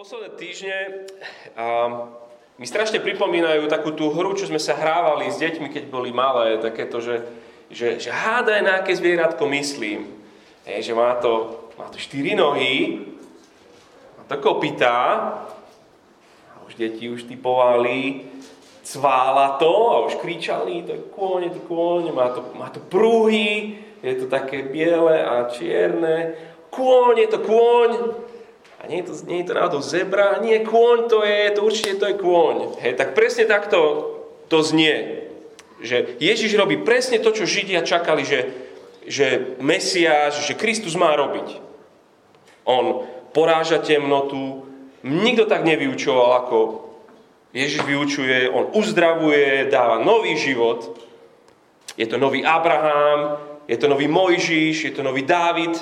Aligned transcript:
Posledné 0.00 0.32
týždne 0.40 0.76
a, 1.60 2.08
mi 2.56 2.64
strašne 2.64 3.04
pripomínajú 3.04 3.68
takú 3.68 3.92
tú 3.92 4.08
hru, 4.08 4.32
čo 4.32 4.48
sme 4.48 4.56
sa 4.56 4.72
hrávali 4.72 5.28
s 5.28 5.36
deťmi, 5.36 5.68
keď 5.68 5.92
boli 5.92 6.08
malé, 6.08 6.56
takéto, 6.56 7.04
že, 7.04 7.20
že, 7.68 8.00
že 8.00 8.08
hádaj, 8.08 8.64
na 8.64 8.80
aké 8.80 8.96
zvieratko 8.96 9.44
myslím. 9.52 10.08
Je, 10.64 10.80
že 10.80 10.96
má 10.96 11.20
to, 11.20 11.52
má 11.76 11.92
to 11.92 12.00
štyri 12.00 12.32
nohy, 12.32 13.04
má 14.16 14.24
to 14.24 14.40
kopytá, 14.40 15.36
a 16.48 16.64
už 16.64 16.80
deti 16.80 17.12
už 17.12 17.28
typovali, 17.28 18.24
cvála 18.80 19.60
to 19.60 19.68
a 19.68 19.96
už 20.08 20.16
kričali, 20.16 20.80
to 20.80 20.96
je 20.96 21.02
kôň, 21.12 21.52
to 21.52 21.60
kôň, 21.68 22.08
má 22.16 22.32
to, 22.32 22.40
má 22.56 22.72
to 22.72 22.80
prúhy, 22.80 23.76
je 24.00 24.16
to 24.16 24.32
také 24.32 24.64
biele 24.64 25.20
a 25.20 25.44
čierne, 25.52 26.40
kôň, 26.72 27.20
je 27.20 27.28
to 27.36 27.38
kôň, 27.44 27.90
a 28.80 28.88
nie 28.88 29.04
je 29.04 29.12
to, 29.12 29.14
nie 29.28 29.44
je 29.44 29.52
to 29.52 29.58
náhodou 29.60 29.84
zebra, 29.84 30.40
nie, 30.40 30.56
kôň 30.64 31.12
to 31.12 31.20
je, 31.20 31.52
to 31.52 31.60
určite 31.60 32.00
to 32.00 32.08
je 32.08 32.16
kôň. 32.16 32.80
Hej, 32.80 32.96
tak 32.96 33.12
presne 33.12 33.44
takto 33.44 34.08
to 34.48 34.64
znie. 34.64 35.28
Že 35.84 36.16
Ježiš 36.16 36.56
robí 36.56 36.80
presne 36.80 37.20
to, 37.20 37.28
čo 37.28 37.44
Židia 37.44 37.84
čakali, 37.84 38.24
že, 38.24 38.40
že 39.04 39.56
Mesiáš, 39.60 40.48
že 40.48 40.56
Kristus 40.56 40.96
má 40.96 41.12
robiť. 41.12 41.60
On 42.64 43.04
poráža 43.36 43.84
temnotu, 43.84 44.64
nikto 45.04 45.44
tak 45.44 45.64
nevyučoval, 45.68 46.40
ako 46.44 46.56
Ježiš 47.52 47.84
vyučuje, 47.84 48.48
on 48.48 48.72
uzdravuje, 48.72 49.68
dáva 49.68 50.00
nový 50.00 50.40
život. 50.40 50.96
Je 52.00 52.08
to 52.08 52.16
nový 52.16 52.40
Abraham, 52.48 53.36
je 53.68 53.76
to 53.76 53.92
nový 53.92 54.08
Mojžiš, 54.08 54.88
je 54.88 54.92
to 54.96 55.04
nový 55.04 55.28
Dávid. 55.28 55.76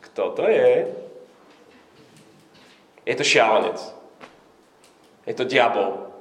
Kto 0.00 0.38
to 0.38 0.46
je? 0.46 0.99
Je 3.10 3.18
to 3.18 3.26
šialenec. 3.26 3.82
Je 5.26 5.34
to 5.34 5.42
diabol. 5.42 6.14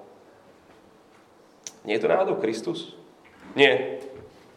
Nie 1.85 2.01
je 2.01 2.01
to 2.01 2.09
náhodou 2.09 2.41
Kristus? 2.41 2.97
Nie. 3.53 4.01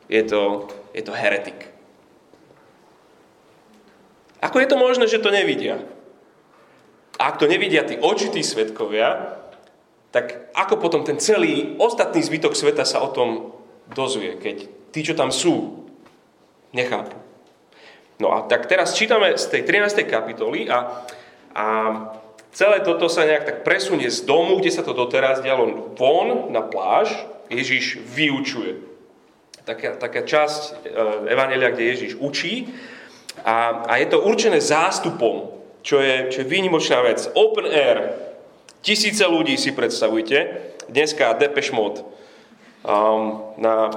Je 0.08 0.24
to, 0.24 0.64
je 0.96 1.04
to 1.04 1.12
heretik. 1.12 1.68
Ako 4.40 4.64
je 4.64 4.68
to 4.68 4.80
možné, 4.80 5.04
že 5.12 5.20
to 5.20 5.28
nevidia? 5.28 5.76
A 7.20 7.30
ak 7.30 7.38
to 7.38 7.44
nevidia 7.44 7.84
tí 7.84 8.00
očití 8.00 8.40
svetkovia, 8.40 9.38
tak 10.08 10.52
ako 10.56 10.80
potom 10.80 11.04
ten 11.04 11.20
celý 11.20 11.76
ostatný 11.76 12.24
zbytok 12.24 12.56
sveta 12.56 12.88
sa 12.88 13.04
o 13.04 13.12
tom 13.12 13.52
dozvie, 13.92 14.40
keď 14.40 14.56
tí, 14.90 15.00
čo 15.04 15.12
tam 15.12 15.28
sú, 15.28 15.84
nechápu. 16.72 17.16
No 18.20 18.34
a 18.36 18.44
tak 18.48 18.68
teraz 18.68 18.96
čítame 18.96 19.36
z 19.36 19.46
tej 19.48 19.62
13. 19.64 20.04
kapitoly 20.04 20.68
a, 20.68 21.06
a 21.56 21.66
Celé 22.52 22.84
toto 22.84 23.08
sa 23.08 23.24
nejak 23.24 23.44
tak 23.48 23.58
presunie 23.64 24.12
z 24.12 24.28
domu, 24.28 24.60
kde 24.60 24.68
sa 24.68 24.84
to 24.84 24.92
doteraz 24.92 25.40
dialo 25.40 25.96
von 25.96 26.52
na 26.52 26.60
pláž. 26.60 27.08
Ježiš 27.48 28.04
vyučuje. 28.04 28.76
Taká, 29.64 29.96
taká 29.96 30.20
časť 30.20 30.60
e, 30.60 30.70
Evangelia, 31.32 31.72
kde 31.72 31.84
Ježiš 31.96 32.12
učí. 32.20 32.68
A, 33.40 33.88
a 33.88 33.92
je 33.96 34.06
to 34.12 34.20
určené 34.20 34.60
zástupom, 34.60 35.48
čo 35.80 35.96
je, 36.04 36.28
čo 36.28 36.44
je 36.44 36.50
výnimočná 36.52 37.00
vec. 37.00 37.24
Open 37.32 37.64
air. 37.72 38.20
Tisíce 38.84 39.24
ľudí 39.24 39.56
si 39.56 39.72
predstavujte. 39.72 40.68
Dneska 40.92 41.32
Depeche 41.40 41.72
Mode 41.72 42.04
um, 42.84 43.54
na 43.56 43.88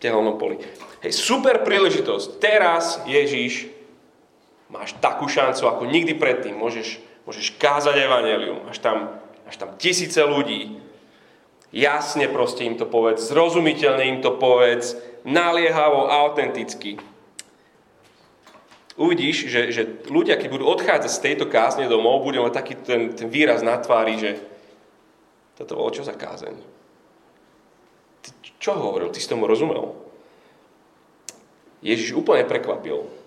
tehelnom 0.00 0.40
poli. 0.40 0.56
Hej, 1.04 1.12
super 1.18 1.60
príležitosť. 1.66 2.40
Teraz, 2.40 3.02
Ježiš, 3.04 3.68
máš 4.72 4.96
takú 5.04 5.28
šancu 5.28 5.68
ako 5.68 5.84
nikdy 5.90 6.16
predtým. 6.16 6.56
Môžeš 6.56 7.11
Môžeš 7.22 7.54
kázať 7.54 8.02
evanelium, 8.02 8.66
až 8.66 8.82
tam, 8.82 9.22
až 9.46 9.54
tam 9.60 9.78
tisíce 9.78 10.18
ľudí. 10.18 10.82
Jasne 11.72 12.28
proste 12.28 12.66
im 12.68 12.76
to 12.76 12.84
povedz, 12.84 13.24
zrozumiteľne 13.30 14.04
im 14.04 14.18
to 14.20 14.36
povedz, 14.36 14.98
naliehavo, 15.24 16.10
autenticky. 16.10 16.98
Uvidíš, 18.98 19.48
že, 19.48 19.72
že 19.72 19.82
ľudia, 20.12 20.36
keď 20.36 20.48
budú 20.52 20.68
odchádzať 20.68 21.08
z 21.08 21.22
tejto 21.24 21.48
kázne 21.48 21.88
domov, 21.88 22.26
budú 22.26 22.44
mať 22.44 22.52
taký 22.52 22.74
ten, 22.84 23.16
ten 23.16 23.32
výraz 23.32 23.64
na 23.64 23.80
tvári, 23.80 24.20
že 24.20 24.30
toto 25.56 25.80
bolo 25.80 25.88
čo 25.94 26.04
za 26.04 26.12
kázeň? 26.12 26.54
Ty 28.20 28.48
čo 28.60 28.76
hovoril? 28.76 29.08
Ty 29.08 29.18
si 29.22 29.32
tomu 29.32 29.48
rozumel? 29.48 29.96
Ježiš 31.80 32.14
úplne 32.14 32.44
prekvapil 32.44 33.21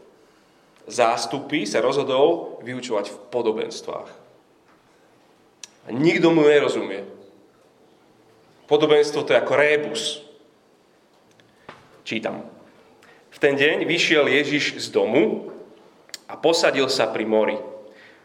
zástupy 0.85 1.65
sa 1.65 1.81
rozhodol 1.81 2.57
vyučovať 2.61 3.05
v 3.09 3.17
podobenstvách. 3.33 4.09
A 5.85 5.87
nikto 5.93 6.33
mu 6.33 6.45
nerozumie. 6.45 7.05
Podobenstvo 8.65 9.21
to 9.21 9.33
je 9.33 9.41
ako 9.41 9.53
rébus. 9.53 10.03
Čítam. 12.01 12.41
V 13.29 13.37
ten 13.37 13.53
deň 13.53 13.85
vyšiel 13.85 14.25
Ježiš 14.25 14.81
z 14.81 14.87
domu 14.89 15.53
a 16.25 16.33
posadil 16.33 16.89
sa 16.89 17.09
pri 17.09 17.25
mori. 17.25 17.57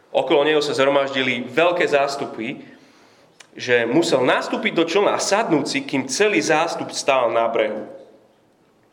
Okolo 0.09 0.41
neho 0.41 0.61
sa 0.63 0.73
zhromaždili 0.73 1.45
veľké 1.45 1.85
zástupy, 1.85 2.65
že 3.53 3.85
musel 3.85 4.23
nastúpiť 4.25 4.73
do 4.73 4.85
člna 4.87 5.19
a 5.19 5.21
sadnúť 5.21 5.65
si, 5.67 5.79
kým 5.83 6.07
celý 6.07 6.41
zástup 6.41 6.89
stál 6.95 7.29
na 7.29 7.45
brehu. 7.51 7.85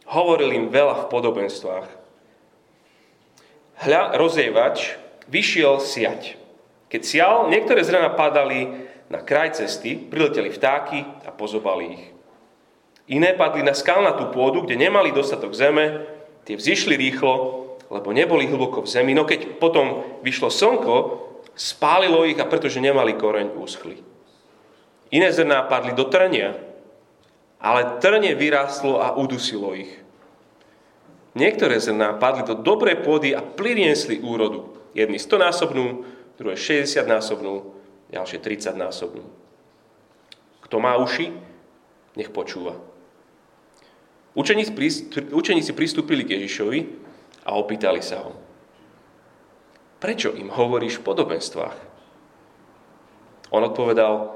Hovoril 0.08 0.52
im 0.56 0.66
veľa 0.68 1.06
v 1.06 1.10
podobenstvách 1.12 1.97
hľa, 3.82 4.18
rozjievač 4.18 4.98
vyšiel 5.30 5.78
siať. 5.78 6.34
Keď 6.88 7.02
sial, 7.04 7.34
niektoré 7.52 7.84
zrna 7.84 8.12
padali 8.16 8.88
na 9.12 9.20
kraj 9.20 9.60
cesty, 9.60 9.96
prileteli 9.96 10.48
vtáky 10.52 11.04
a 11.24 11.30
pozobali 11.32 11.84
ich. 11.96 12.04
Iné 13.08 13.32
padli 13.32 13.64
na 13.64 13.72
skalnatú 13.72 14.32
pôdu, 14.32 14.64
kde 14.64 14.76
nemali 14.76 15.12
dostatok 15.16 15.56
zeme, 15.56 16.04
tie 16.44 16.56
vzýšli 16.56 16.96
rýchlo, 16.96 17.64
lebo 17.88 18.12
neboli 18.12 18.44
hlboko 18.44 18.84
v 18.84 18.88
zemi, 18.88 19.16
no 19.16 19.24
keď 19.24 19.56
potom 19.56 20.04
vyšlo 20.20 20.52
slnko, 20.52 20.96
spálilo 21.56 22.28
ich 22.28 22.36
a 22.36 22.44
pretože 22.44 22.84
nemali 22.84 23.16
koreň, 23.16 23.56
uschli. 23.56 24.04
Iné 25.08 25.32
zrná 25.32 25.64
padli 25.64 25.96
do 25.96 26.04
trnia, 26.04 26.52
ale 27.56 27.96
trnie 28.00 28.36
vyrástlo 28.36 29.00
a 29.00 29.16
udusilo 29.16 29.72
ich. 29.72 29.88
Niektoré 31.38 31.78
zrná 31.78 32.19
padli 32.19 32.43
do 32.43 32.59
dobrej 32.59 33.06
pôdy 33.06 33.31
a 33.31 33.38
priniesli 33.38 34.19
úrodu. 34.19 34.75
Jedni 34.91 35.22
100 35.22 35.38
násobnú, 35.38 36.03
druhé 36.34 36.59
60 36.59 37.06
násobnú, 37.06 37.78
ďalšie 38.10 38.43
30 38.43 38.75
násobnú. 38.75 39.22
Kto 40.66 40.76
má 40.82 40.99
uši, 40.99 41.31
nech 42.19 42.34
počúva. 42.34 42.75
Učeníci 44.34 45.72
pristúpili 45.72 46.26
k 46.26 46.43
Ježišovi 46.43 46.81
a 47.47 47.55
opýtali 47.55 48.03
sa 48.03 48.26
ho. 48.26 48.34
Prečo 50.03 50.34
im 50.34 50.50
hovoríš 50.50 50.99
v 50.99 51.06
podobenstvách? 51.06 51.76
On 53.55 53.62
odpovedal, 53.62 54.34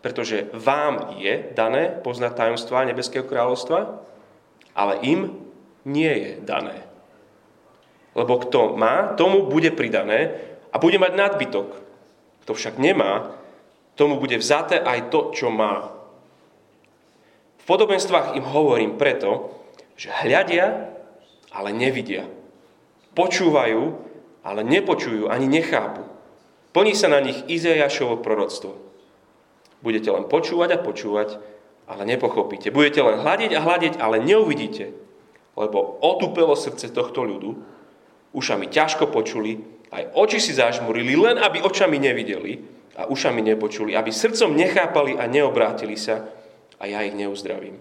pretože 0.00 0.48
vám 0.56 1.16
je 1.20 1.52
dané 1.52 1.92
poznať 2.00 2.32
tajomstvá 2.36 2.88
Nebeského 2.88 3.24
kráľovstva, 3.24 4.00
ale 4.76 4.94
im 5.04 5.45
nie 5.86 6.10
je 6.10 6.30
dané. 6.42 6.82
Lebo 8.18 8.42
kto 8.42 8.74
má, 8.74 9.14
tomu 9.14 9.46
bude 9.46 9.70
pridané 9.70 10.34
a 10.74 10.82
bude 10.82 10.98
mať 10.98 11.12
nadbytok. 11.14 11.68
Kto 12.42 12.52
však 12.52 12.82
nemá, 12.82 13.38
tomu 13.94 14.18
bude 14.18 14.36
vzaté 14.42 14.82
aj 14.82 15.14
to, 15.14 15.30
čo 15.30 15.48
má. 15.48 15.94
V 17.62 17.64
podobenstvách 17.64 18.34
im 18.34 18.44
hovorím 18.44 18.98
preto, 18.98 19.54
že 19.94 20.12
hľadia, 20.12 20.90
ale 21.54 21.70
nevidia. 21.72 22.26
Počúvajú, 23.16 23.82
ale 24.44 24.60
nepočujú 24.66 25.32
ani 25.32 25.48
nechápu. 25.48 26.04
Plní 26.76 26.92
sa 26.92 27.08
na 27.08 27.24
nich 27.24 27.40
Izajašovo 27.48 28.20
proroctvo. 28.20 28.76
Budete 29.80 30.12
len 30.12 30.28
počúvať 30.28 30.76
a 30.76 30.82
počúvať, 30.82 31.40
ale 31.88 32.02
nepochopíte. 32.04 32.68
Budete 32.68 33.00
len 33.00 33.22
hľadiť 33.24 33.50
a 33.56 33.64
hľadiť, 33.64 33.94
ale 33.96 34.20
neuvidíte 34.20 35.05
lebo 35.56 35.98
otupelo 36.04 36.52
srdce 36.52 36.92
tohto 36.92 37.24
ľudu, 37.24 37.50
ušami 38.36 38.68
ťažko 38.68 39.08
počuli, 39.08 39.56
aj 39.88 40.12
oči 40.12 40.38
si 40.38 40.52
zažmurili, 40.52 41.16
len 41.16 41.40
aby 41.40 41.64
očami 41.64 41.96
nevideli 41.96 42.60
a 43.00 43.08
ušami 43.08 43.40
nepočuli, 43.40 43.96
aby 43.96 44.12
srdcom 44.12 44.52
nechápali 44.52 45.16
a 45.16 45.24
neobrátili 45.24 45.96
sa 45.96 46.28
a 46.76 46.84
ja 46.84 47.00
ich 47.00 47.16
neuzdravím. 47.16 47.80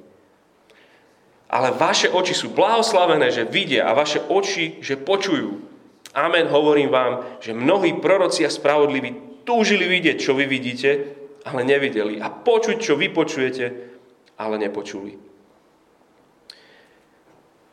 Ale 1.51 1.75
vaše 1.75 2.09
oči 2.09 2.33
sú 2.33 2.55
blahoslavené, 2.55 3.29
že 3.29 3.45
vidia 3.45 3.85
a 3.85 3.93
vaše 3.93 4.23
oči, 4.23 4.79
že 4.81 4.97
počujú. 4.97 5.61
Amen, 6.15 6.47
hovorím 6.47 6.89
vám, 6.89 7.43
že 7.43 7.51
mnohí 7.51 7.99
proroci 7.99 8.47
a 8.47 8.51
spravodliví 8.51 9.43
túžili 9.43 9.85
vidieť, 9.85 10.17
čo 10.17 10.31
vy 10.33 10.47
vidíte, 10.47 10.89
ale 11.45 11.61
nevideli. 11.67 12.17
A 12.23 12.31
počuť, 12.31 12.77
čo 12.81 12.97
vy 12.97 13.11
počujete, 13.11 13.65
ale 14.39 14.55
nepočuli. 14.57 15.24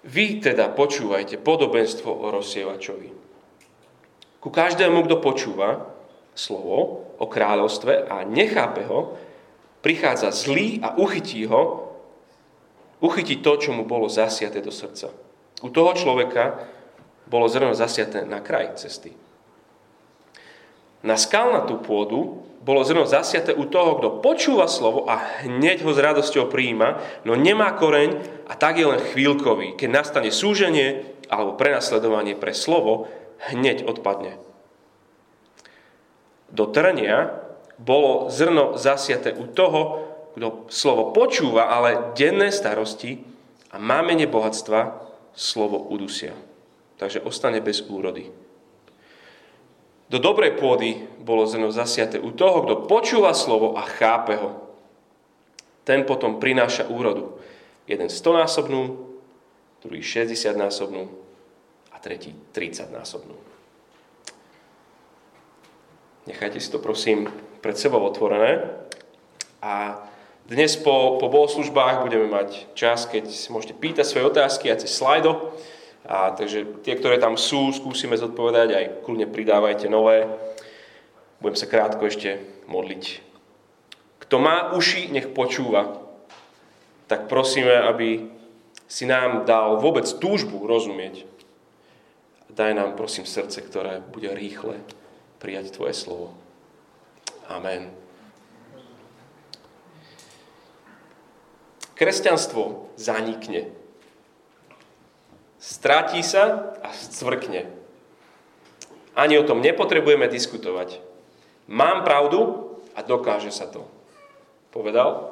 Vy 0.03 0.43
teda 0.43 0.75
počúvajte 0.75 1.39
podobenstvo 1.39 2.11
o 2.11 2.27
rozsievačovi. 2.35 3.11
Ku 4.43 4.49
každému, 4.51 5.07
kto 5.07 5.23
počúva, 5.23 5.87
slovo 6.35 7.07
o 7.23 7.27
kráľovstve 7.31 8.11
a 8.11 8.27
nechápe 8.27 8.83
ho, 8.91 9.15
prichádza 9.79 10.35
zlý 10.35 10.83
a 10.83 10.99
uchytí 10.99 11.47
ho, 11.47 11.95
uchytí 12.99 13.39
to, 13.39 13.55
čo 13.63 13.71
mu 13.71 13.87
bolo 13.87 14.11
zasiaté 14.11 14.59
do 14.59 14.75
srdca. 14.75 15.15
U 15.63 15.71
toho 15.71 15.95
človeka 15.95 16.67
bolo 17.31 17.47
zrno 17.47 17.71
zasiaté 17.71 18.27
na 18.27 18.43
kraj 18.43 18.75
cesty. 18.83 19.15
Na 21.07 21.15
skalnatú 21.15 21.79
pôdu 21.83 22.43
bolo 22.63 22.87
zrno 22.87 23.11
zasiaté 23.11 23.51
u 23.51 23.67
toho, 23.67 23.99
kto 23.99 24.23
počúva 24.23 24.71
slovo 24.71 25.11
a 25.11 25.19
hneď 25.43 25.83
ho 25.83 25.91
s 25.91 25.99
radosťou 25.99 26.47
prijíma, 26.47 27.03
no 27.27 27.35
nemá 27.35 27.75
koreň 27.75 28.23
a 28.47 28.55
tak 28.55 28.79
je 28.79 28.87
len 28.87 29.03
chvíľkový. 29.03 29.75
Keď 29.75 29.89
nastane 29.91 30.31
súženie 30.31 31.03
alebo 31.27 31.59
prenasledovanie 31.59 32.39
pre 32.39 32.55
slovo, 32.55 33.11
hneď 33.51 33.83
odpadne. 33.83 34.39
Do 36.53 36.71
trnia 36.71 37.43
bolo 37.83 38.31
zrno 38.31 38.79
zasiate 38.79 39.35
u 39.35 39.51
toho, 39.51 39.81
kto 40.39 40.71
slovo 40.71 41.11
počúva, 41.11 41.69
ale 41.69 42.15
denné 42.15 42.55
starosti 42.55 43.21
a 43.75 43.77
mámenie 43.83 44.31
bohatstva 44.31 45.03
slovo 45.35 45.81
udusia. 45.91 46.37
Takže 47.01 47.25
ostane 47.27 47.59
bez 47.59 47.83
úrody. 47.91 48.31
Do 50.13 50.21
dobrej 50.21 50.61
pôdy 50.61 51.09
bolo 51.25 51.49
zrno 51.49 51.73
zasiate 51.73 52.21
u 52.21 52.37
toho, 52.37 52.69
kto 52.69 52.85
počúva 52.85 53.33
slovo 53.33 53.73
a 53.81 53.89
chápe 53.89 54.37
ho. 54.37 54.61
Ten 55.89 56.05
potom 56.05 56.37
prináša 56.37 56.85
úrodu. 56.93 57.41
Jeden 57.89 58.13
100-násobnú, 58.13 59.09
druhý 59.81 60.05
60-násobnú 60.05 61.09
a 61.91 61.97
tretí 61.97 62.37
30-násobnú. 62.53 63.33
Nechajte 66.29 66.61
si 66.61 66.69
to 66.69 66.79
prosím 66.79 67.33
pred 67.65 67.75
sebou 67.81 68.05
otvorené. 68.05 68.69
A 69.65 69.97
dnes 70.45 70.77
po, 70.77 71.17
po 71.17 71.33
bohoslužbách 71.33 72.05
budeme 72.05 72.29
mať 72.29 72.69
čas, 72.77 73.09
keď 73.09 73.33
si 73.33 73.49
môžete 73.49 73.81
pýtať 73.81 74.05
svoje 74.05 74.29
otázky 74.29 74.69
aj 74.69 74.85
cez 74.85 74.93
slajdo. 74.93 75.57
A 76.03 76.35
takže 76.35 76.83
tie, 76.83 76.99
ktoré 76.99 77.23
tam 77.23 77.39
sú, 77.39 77.71
skúsime 77.71 78.19
zodpovedať, 78.19 78.69
aj 78.75 78.85
kľudne 79.07 79.31
pridávajte 79.31 79.87
nové. 79.87 80.27
Budem 81.39 81.59
sa 81.59 81.71
krátko 81.71 82.07
ešte 82.11 82.43
modliť. 82.67 83.23
Kto 84.27 84.37
má 84.43 84.75
uši, 84.75 85.15
nech 85.15 85.31
počúva. 85.31 86.03
Tak 87.07 87.31
prosíme, 87.31 87.71
aby 87.87 88.27
si 88.91 89.07
nám 89.07 89.47
dal 89.47 89.79
vôbec 89.79 90.05
túžbu 90.19 90.67
rozumieť. 90.67 91.25
Daj 92.53 92.77
nám, 92.77 92.99
prosím, 92.99 93.25
srdce, 93.25 93.65
ktoré 93.65 94.05
bude 94.05 94.29
rýchle 94.29 94.77
prijať 95.41 95.73
Tvoje 95.73 95.97
slovo. 95.97 96.37
Amen. 97.49 97.89
Kresťanstvo 101.97 102.93
zanikne 102.99 103.82
stratí 105.63 106.27
sa 106.27 106.75
a 106.83 106.91
scvrkne. 106.91 107.71
Ani 109.15 109.39
o 109.39 109.47
tom 109.47 109.63
nepotrebujeme 109.63 110.27
diskutovať. 110.27 110.99
Mám 111.71 112.03
pravdu 112.03 112.75
a 112.99 113.07
dokáže 113.07 113.55
sa 113.55 113.71
to. 113.71 113.87
Povedal 114.75 115.31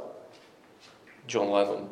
John 1.26 1.50
Lennon. 1.50 1.90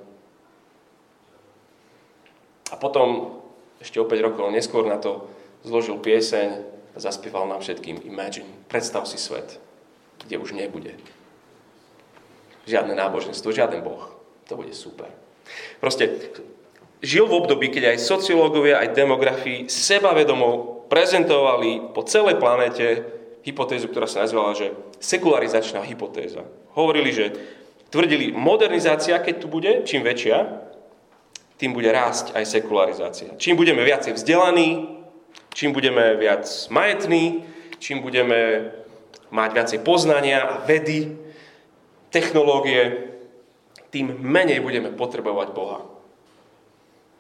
A 2.68 2.76
potom, 2.76 3.40
ešte 3.80 3.98
o 3.98 4.06
5 4.06 4.26
rokov 4.30 4.52
neskôr 4.52 4.84
na 4.86 5.00
to 5.00 5.26
zložil 5.64 5.98
pieseň 5.98 6.62
a 6.94 6.98
zaspieval 7.00 7.48
nám 7.48 7.64
všetkým 7.64 8.04
Imagine. 8.04 8.46
Predstav 8.68 9.08
si 9.08 9.16
svet, 9.16 9.56
kde 10.22 10.36
už 10.36 10.52
nebude. 10.52 10.94
Žiadne 12.68 12.92
náboženstvo, 12.92 13.48
žiaden 13.48 13.80
Boh. 13.80 14.12
To 14.52 14.60
bude 14.60 14.76
super. 14.76 15.08
Proste 15.80 16.12
žil 17.02 17.26
v 17.26 17.36
období, 17.44 17.70
keď 17.70 17.94
aj 17.94 18.04
sociológovia, 18.04 18.82
aj 18.82 18.94
demografii 18.94 19.70
sebavedomo 19.70 20.82
prezentovali 20.90 21.94
po 21.94 22.02
celej 22.02 22.40
planete 22.40 23.04
hypotézu, 23.46 23.88
ktorá 23.88 24.08
sa 24.10 24.24
nazvala, 24.24 24.56
že 24.56 24.74
sekularizačná 24.98 25.84
hypotéza. 25.86 26.42
Hovorili, 26.74 27.10
že 27.14 27.26
tvrdili, 27.92 28.34
modernizácia, 28.34 29.20
keď 29.22 29.34
tu 29.38 29.46
bude, 29.46 29.86
čím 29.86 30.02
väčšia, 30.02 30.68
tým 31.58 31.74
bude 31.74 31.90
rásť 31.90 32.38
aj 32.38 32.44
sekularizácia. 32.46 33.34
Čím 33.34 33.58
budeme 33.58 33.82
viacej 33.82 34.14
vzdelaní, 34.14 35.02
čím 35.50 35.74
budeme 35.74 36.14
viac 36.14 36.46
majetní, 36.70 37.42
čím 37.82 37.98
budeme 37.98 38.70
mať 39.34 39.50
viacej 39.54 39.78
poznania 39.82 40.46
a 40.46 40.62
vedy, 40.62 41.18
technológie, 42.08 43.10
tým 43.90 44.16
menej 44.20 44.60
budeme 44.60 44.92
potrebovať 44.92 45.48
Boha. 45.52 45.97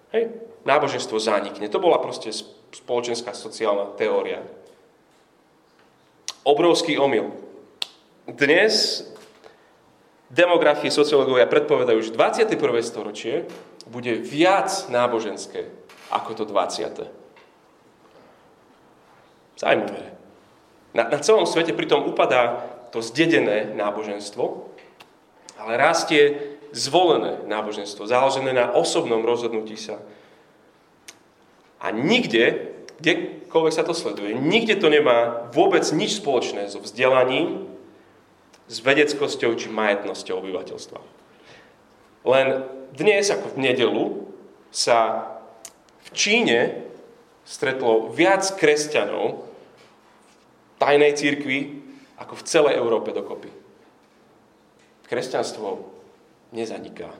Hej, 0.08 0.32
náboženstvo 0.64 1.20
zanikne. 1.20 1.68
To 1.68 1.80
bola 1.80 2.00
proste 2.00 2.32
spoločenská 2.72 3.36
sociálna 3.36 3.92
teória. 3.96 4.40
Obrovský 6.48 6.96
omyl. 6.96 7.28
Dnes 8.24 9.04
demografie 10.32 10.88
sociológovia 10.88 11.48
predpovedajú, 11.48 12.00
že 12.08 12.16
21. 12.16 12.56
storočie 12.84 13.48
bude 13.88 14.16
viac 14.20 14.88
náboženské 14.88 15.68
ako 16.08 16.30
to 16.40 16.44
20. 16.48 17.04
Zajímavé. 19.60 20.16
Na, 20.96 21.04
na 21.04 21.18
celom 21.20 21.44
svete 21.44 21.76
pritom 21.76 22.08
upadá 22.08 22.64
to 22.88 23.04
zdedené 23.04 23.76
náboženstvo, 23.76 24.72
ale 25.60 25.72
rastie 25.76 26.56
zvolené 26.72 27.44
náboženstvo, 27.48 28.08
založené 28.08 28.52
na 28.52 28.72
osobnom 28.72 29.24
rozhodnutí 29.24 29.76
sa. 29.76 30.00
A 31.78 31.94
nikde, 31.94 32.74
kdekoľvek 32.98 33.72
sa 33.72 33.86
to 33.86 33.94
sleduje, 33.94 34.34
nikde 34.34 34.76
to 34.82 34.90
nemá 34.90 35.48
vôbec 35.54 35.86
nič 35.94 36.18
spoločné 36.18 36.66
so 36.68 36.82
vzdelaním, 36.82 37.68
s 38.68 38.84
vedeckosťou 38.84 39.56
či 39.56 39.72
majetnosťou 39.72 40.44
obyvateľstva. 40.44 41.00
Len 42.28 42.46
dnes, 42.92 43.32
ako 43.32 43.56
v 43.56 43.62
nedelu, 43.64 44.04
sa 44.68 45.24
v 46.04 46.08
Číne 46.12 46.84
stretlo 47.48 48.12
viac 48.12 48.44
kresťanov 48.60 49.40
v 49.40 50.76
tajnej 50.76 51.16
církvi 51.16 51.58
ako 52.20 52.36
v 52.36 52.44
celej 52.44 52.74
Európe 52.76 53.16
dokopy. 53.16 53.48
Kresťanstvo 55.08 55.97
nezaniká. 56.52 57.10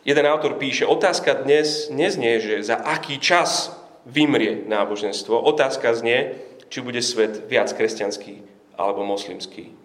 Jeden 0.00 0.24
autor 0.24 0.56
píše, 0.56 0.88
otázka 0.88 1.44
dnes 1.44 1.92
neznie, 1.92 2.40
že 2.40 2.64
za 2.64 2.80
aký 2.80 3.20
čas 3.20 3.76
vymrie 4.08 4.64
náboženstvo. 4.64 5.36
Otázka 5.36 5.92
znie, 5.92 6.40
či 6.72 6.80
bude 6.80 7.04
svet 7.04 7.44
viac 7.50 7.68
kresťanský 7.76 8.40
alebo 8.80 9.04
moslimský. 9.04 9.76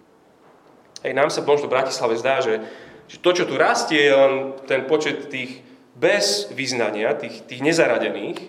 Hej, 1.04 1.14
nám 1.14 1.30
sa 1.30 1.44
možno 1.44 1.68
v 1.68 1.76
Bratislave 1.76 2.16
zdá, 2.16 2.40
že, 2.40 2.64
že 3.12 3.20
to, 3.20 3.30
čo 3.36 3.44
tu 3.44 3.60
rastie, 3.60 4.08
je 4.08 4.14
len 4.16 4.34
ten 4.66 4.88
počet 4.88 5.28
tých 5.28 5.62
bez 5.96 6.50
vyznania, 6.52 7.16
tých, 7.16 7.44
tých 7.44 7.62
nezaradených. 7.62 8.40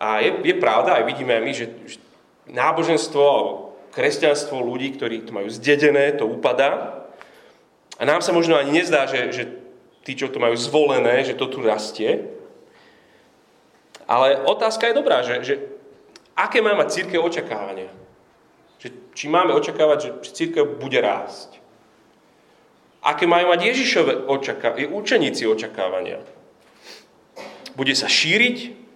A 0.00 0.20
je, 0.24 0.32
je 0.44 0.54
pravda, 0.56 1.00
aj 1.00 1.04
vidíme 1.08 1.32
aj 1.36 1.42
my, 1.44 1.52
že, 1.52 1.66
že 1.88 1.96
náboženstvo 2.48 3.22
alebo 3.22 3.52
kresťanstvo 3.92 4.60
ľudí, 4.60 4.96
ktorí 4.96 5.24
to 5.24 5.32
majú 5.32 5.48
zdedené, 5.48 6.12
to 6.16 6.28
upadá. 6.28 7.04
A 7.96 8.04
nám 8.04 8.20
sa 8.20 8.32
možno 8.36 8.60
ani 8.60 8.76
nezdá, 8.76 9.08
že, 9.08 9.32
že 9.32 9.44
tí, 10.04 10.12
čo 10.12 10.28
to 10.28 10.36
majú 10.36 10.54
zvolené, 10.54 11.24
že 11.24 11.34
to 11.34 11.48
tu 11.48 11.64
rastie. 11.64 12.28
Ale 14.04 14.44
otázka 14.44 14.86
je 14.86 14.98
dobrá, 14.98 15.24
že, 15.24 15.34
že 15.42 15.54
aké 16.36 16.60
má 16.60 16.76
mať 16.76 17.02
církev 17.02 17.18
očakávania? 17.24 17.90
Že, 18.78 18.88
či 19.16 19.26
máme 19.32 19.56
očakávať, 19.56 19.98
že, 19.98 20.10
církev 20.30 20.76
bude 20.76 21.00
rásť? 21.00 21.58
Aké 23.00 23.24
majú 23.24 23.50
mať 23.50 23.60
Ježišové 23.72 24.28
očakávania, 24.28 24.92
učeníci 24.92 25.48
očakávania? 25.48 26.20
Bude 27.74 27.94
sa 27.96 28.06
šíriť? 28.06 28.86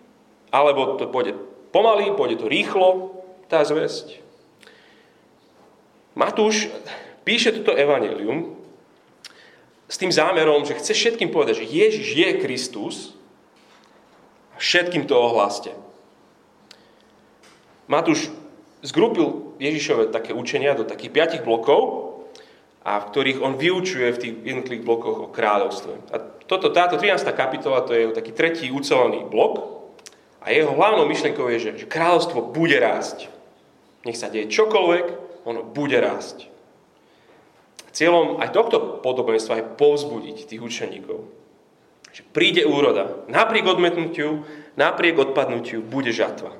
Alebo 0.50 0.98
to 0.98 1.08
pôjde 1.08 1.38
pomaly, 1.70 2.10
pôjde 2.12 2.42
to 2.42 2.50
rýchlo, 2.50 3.22
tá 3.46 3.62
zväzť? 3.62 4.18
Matúš 6.18 6.68
píše 7.22 7.54
toto 7.54 7.72
evanelium 7.72 8.59
s 9.90 9.98
tým 9.98 10.14
zámerom, 10.14 10.62
že 10.62 10.78
chce 10.78 10.94
všetkým 10.94 11.34
povedať, 11.34 11.66
že 11.66 11.70
Ježiš 11.74 12.08
je 12.14 12.28
Kristus 12.38 12.96
a 14.54 14.62
všetkým 14.62 15.10
to 15.10 15.18
ohláste. 15.18 15.74
Matúš 17.90 18.30
zgrupil 18.86 19.58
Ježišove 19.58 20.14
také 20.14 20.30
učenia 20.30 20.78
do 20.78 20.86
takých 20.86 21.10
piatich 21.10 21.42
blokov, 21.42 22.10
a 22.80 22.96
v 22.96 23.08
ktorých 23.12 23.38
on 23.44 23.60
vyučuje 23.60 24.08
v 24.08 24.20
tých 24.20 24.34
jednotlivých 24.40 24.86
blokoch 24.88 25.16
o 25.20 25.28
kráľovstve. 25.28 25.92
A 26.10 26.16
toto, 26.48 26.72
táto 26.72 26.96
13. 26.96 27.22
kapitola 27.36 27.84
to 27.84 27.92
je 27.92 28.16
taký 28.16 28.32
tretí 28.34 28.66
ucelený 28.72 29.28
blok 29.28 29.84
a 30.40 30.50
jeho 30.50 30.72
hlavnou 30.72 31.04
myšlenkou 31.04 31.46
je, 31.52 31.58
že, 31.60 31.70
že 31.84 31.86
kráľovstvo 31.86 32.50
bude 32.50 32.80
rásť. 32.80 33.28
Nech 34.08 34.16
sa 34.16 34.32
deje 34.32 34.48
čokoľvek, 34.48 35.06
ono 35.44 35.60
bude 35.62 36.00
rásť. 36.00 36.49
Cieľom 38.00 38.40
aj 38.40 38.56
tohto 38.56 39.04
podobenstva 39.04 39.60
je 39.60 39.70
povzbudiť 39.76 40.48
tých 40.48 40.64
učeníkov. 40.64 41.20
Že 42.16 42.22
príde 42.32 42.64
úroda. 42.64 43.28
Napriek 43.28 43.68
odmetnutiu, 43.76 44.40
napriek 44.80 45.20
odpadnutiu 45.20 45.84
bude 45.84 46.08
žatva. 46.08 46.56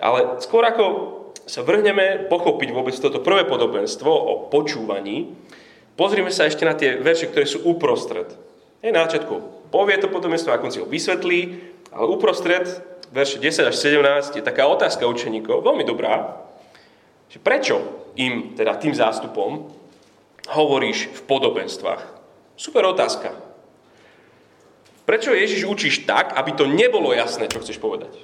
Ale 0.00 0.40
skôr 0.40 0.64
ako 0.64 0.84
sa 1.44 1.60
vrhneme 1.60 2.32
pochopiť 2.32 2.68
vôbec 2.72 2.96
toto 2.96 3.20
prvé 3.20 3.44
podobenstvo 3.44 4.08
o 4.08 4.48
počúvaní, 4.48 5.36
pozrime 6.00 6.32
sa 6.32 6.48
ešte 6.48 6.64
na 6.64 6.72
tie 6.72 6.96
verše, 6.96 7.28
ktoré 7.28 7.44
sú 7.44 7.68
uprostred. 7.68 8.32
Je 8.80 8.88
na 8.88 9.04
začiatku 9.04 9.68
povie 9.68 10.00
to 10.00 10.08
podobenstvo, 10.08 10.48
ako 10.48 10.72
si 10.72 10.80
ho 10.80 10.88
vysvetlí, 10.88 11.40
ale 11.92 12.08
uprostred 12.08 12.64
verše 13.12 13.36
10 13.36 13.68
až 13.68 13.76
17 13.76 14.40
je 14.40 14.40
taká 14.40 14.64
otázka 14.64 15.04
učeníkov, 15.04 15.60
veľmi 15.60 15.84
dobrá, 15.84 16.40
že 17.28 17.36
prečo 17.36 17.84
im, 18.16 18.56
teda 18.56 18.80
tým 18.80 18.96
zástupom, 18.96 19.81
hovoríš 20.50 21.10
v 21.12 21.20
podobenstvách? 21.28 22.02
Super 22.58 22.86
otázka. 22.90 23.34
Prečo 25.02 25.34
Ježiš 25.34 25.66
učíš 25.66 26.06
tak, 26.06 26.38
aby 26.38 26.54
to 26.54 26.64
nebolo 26.70 27.10
jasné, 27.10 27.50
čo 27.50 27.58
chceš 27.58 27.82
povedať? 27.82 28.14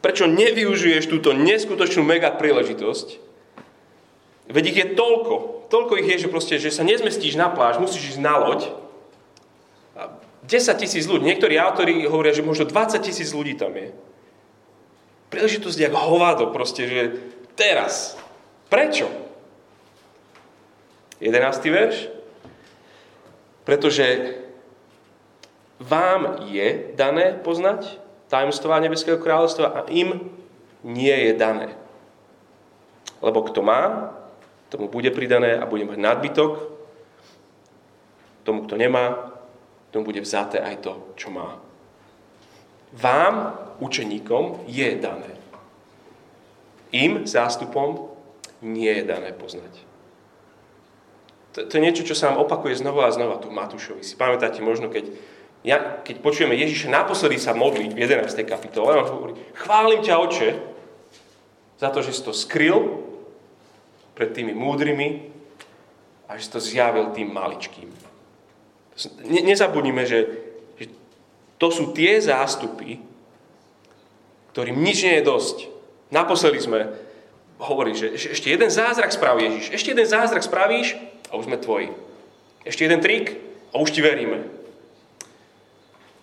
Prečo 0.00 0.30
nevyužiješ 0.30 1.10
túto 1.10 1.36
neskutočnú 1.36 2.06
mega 2.06 2.32
príležitosť? 2.32 3.20
Veď 4.46 4.64
ich 4.70 4.78
je 4.78 4.86
toľko. 4.94 5.34
Toľko 5.66 5.92
ich 5.98 6.08
je, 6.08 6.16
že, 6.24 6.28
proste, 6.30 6.54
že 6.62 6.70
sa 6.70 6.86
nezmestíš 6.86 7.34
na 7.34 7.50
pláž, 7.50 7.82
musíš 7.82 8.16
ísť 8.16 8.22
na 8.22 8.38
loď. 8.38 8.70
10 10.46 10.78
tisíc 10.78 11.10
ľudí. 11.10 11.26
Niektorí 11.26 11.58
autori 11.58 12.06
hovoria, 12.06 12.30
že 12.30 12.46
možno 12.46 12.70
20 12.70 13.02
tisíc 13.02 13.34
ľudí 13.34 13.58
tam 13.58 13.74
je. 13.74 13.90
Príležitosť 15.34 15.78
jak 15.82 15.94
hovado 15.98 16.54
proste, 16.54 16.86
že 16.86 17.02
teraz. 17.58 18.14
Prečo? 18.70 19.10
11. 21.20 21.64
verš. 21.72 22.08
Pretože 23.64 24.38
vám 25.82 26.46
je 26.48 26.94
dané 26.96 27.36
poznať 27.36 27.98
tajomstvá 28.28 28.80
Nebeského 28.80 29.18
kráľovstva 29.18 29.66
a 29.72 29.80
im 29.90 30.30
nie 30.86 31.12
je 31.30 31.32
dané. 31.34 31.74
Lebo 33.20 33.42
kto 33.42 33.62
má, 33.64 34.12
tomu 34.68 34.88
bude 34.88 35.10
pridané 35.10 35.56
a 35.58 35.66
bude 35.66 35.84
mať 35.84 35.98
nadbytok. 35.98 36.52
Tomu, 38.46 38.62
kto 38.66 38.78
nemá, 38.78 39.34
tomu 39.90 40.06
bude 40.06 40.22
vzaté 40.22 40.62
aj 40.62 40.76
to, 40.84 40.92
čo 41.18 41.34
má. 41.34 41.58
Vám, 42.94 43.58
učeníkom, 43.82 44.68
je 44.70 44.94
dané. 45.02 45.34
Im, 46.94 47.26
zástupom, 47.26 48.14
nie 48.62 49.02
je 49.02 49.04
dané 49.04 49.34
poznať. 49.34 49.95
To, 51.56 51.64
to 51.64 51.72
je 51.80 51.84
niečo, 51.88 52.04
čo 52.04 52.12
sa 52.12 52.28
nám 52.28 52.44
opakuje 52.44 52.76
znova 52.76 53.08
a 53.08 53.16
znova 53.16 53.40
tu 53.40 53.48
Matúšovi. 53.48 54.04
Si 54.04 54.12
pamätáte 54.12 54.60
možno, 54.60 54.92
keď 54.92 55.08
ja, 55.64 56.04
keď 56.04 56.20
počujeme 56.20 56.52
Ježiša 56.52 56.92
naposledy 56.92 57.40
sa 57.40 57.56
modliť 57.56 57.96
v 57.96 57.98
11. 57.98 58.28
kapitole, 58.44 59.00
on 59.00 59.08
hovorí, 59.08 59.32
chválim 59.56 60.04
ťa, 60.04 60.20
oče, 60.20 60.48
za 61.80 61.88
to, 61.90 62.04
že 62.04 62.12
si 62.12 62.22
to 62.22 62.36
skryl 62.36 63.02
pred 64.12 64.36
tými 64.36 64.52
múdrymi 64.52 65.32
a 66.28 66.36
že 66.36 66.44
si 66.44 66.50
to 66.52 66.60
zjavil 66.60 67.10
tým 67.16 67.32
maličkým. 67.32 67.88
Ne, 69.24 69.40
nezabudnime, 69.42 70.04
že, 70.04 70.28
že 70.76 70.92
to 71.56 71.68
sú 71.72 71.96
tie 71.96 72.20
zástupy, 72.20 73.00
ktorým 74.52 74.76
nič 74.76 75.08
nie 75.08 75.18
je 75.20 75.28
dosť. 75.28 75.56
Naposledy 76.12 76.60
sme 76.62 76.80
hovorili, 77.58 77.96
že, 77.96 78.14
že 78.14 78.36
ešte 78.36 78.52
jeden 78.52 78.68
zázrak 78.68 79.08
spraví 79.10 79.40
Ježiš. 79.50 79.66
Ešte 79.72 79.92
jeden 79.96 80.06
zázrak 80.06 80.44
spravíš 80.44 81.15
a 81.36 81.38
už 81.38 81.52
sme 81.52 81.60
tvoji. 81.60 81.92
Ešte 82.64 82.88
jeden 82.88 83.04
trik 83.04 83.36
a 83.76 83.76
už 83.76 83.92
ti 83.92 84.00
veríme. 84.00 84.48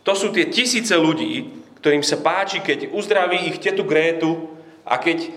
To 0.03 0.17
sú 0.17 0.33
tie 0.33 0.49
tisíce 0.49 0.97
ľudí, 0.97 1.53
ktorým 1.79 2.01
sa 2.01 2.17
páči, 2.17 2.65
keď 2.65 2.89
uzdraví 2.91 3.45
ich 3.45 3.61
tetu 3.61 3.85
Grétu 3.85 4.49
a 4.81 4.97
keď 4.97 5.29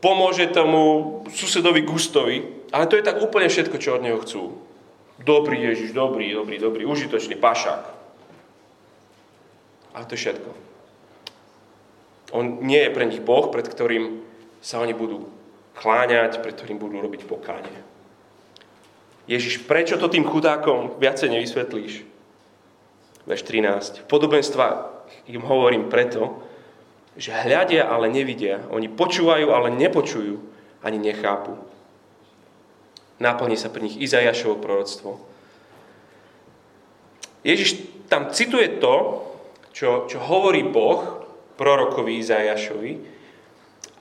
pomôže 0.00 0.48
tomu 0.48 1.20
susedovi 1.28 1.84
Gustovi. 1.84 2.42
Ale 2.72 2.88
to 2.88 2.96
je 2.96 3.06
tak 3.06 3.20
úplne 3.20 3.46
všetko, 3.52 3.76
čo 3.78 4.00
od 4.00 4.02
neho 4.02 4.18
chcú. 4.24 4.58
Dobrý 5.22 5.62
Ježiš, 5.62 5.94
dobrý, 5.94 6.34
dobrý, 6.34 6.58
dobrý, 6.58 6.82
užitočný 6.88 7.38
pašák. 7.38 7.82
Ale 9.94 10.04
to 10.10 10.18
je 10.18 10.22
všetko. 10.26 10.50
On 12.34 12.66
nie 12.66 12.82
je 12.82 12.90
pre 12.90 13.06
nich 13.06 13.22
Boh, 13.22 13.46
pred 13.46 13.62
ktorým 13.62 14.26
sa 14.58 14.82
oni 14.82 14.90
budú 14.90 15.30
kláňať, 15.78 16.42
pred 16.42 16.50
ktorým 16.50 16.82
budú 16.82 16.98
robiť 16.98 17.30
pokánie. 17.30 17.93
Ježiš, 19.24 19.64
prečo 19.64 19.96
to 19.96 20.12
tým 20.12 20.28
chudákom 20.28 21.00
viacej 21.00 21.32
nevysvetlíš? 21.32 22.14
verš 23.24 23.42
13. 23.48 24.04
Podobenstva 24.04 24.92
im 25.28 25.40
hovorím 25.40 25.88
preto, 25.88 26.44
že 27.16 27.32
hľadia, 27.32 27.88
ale 27.88 28.12
nevidia. 28.12 28.60
Oni 28.68 28.90
počúvajú, 28.90 29.48
ale 29.48 29.72
nepočujú, 29.72 30.40
ani 30.84 30.98
nechápu. 31.00 31.56
Naplní 33.16 33.56
sa 33.56 33.72
pri 33.72 33.88
nich 33.88 33.96
Izajašovo 33.96 34.60
proroctvo. 34.60 35.16
Ježiš 37.46 37.80
tam 38.10 38.28
cituje 38.28 38.76
to, 38.82 39.24
čo, 39.72 40.04
čo 40.10 40.18
hovorí 40.20 40.66
Boh 40.66 41.24
prorokovi 41.54 42.20
Izajašovi 42.20 42.92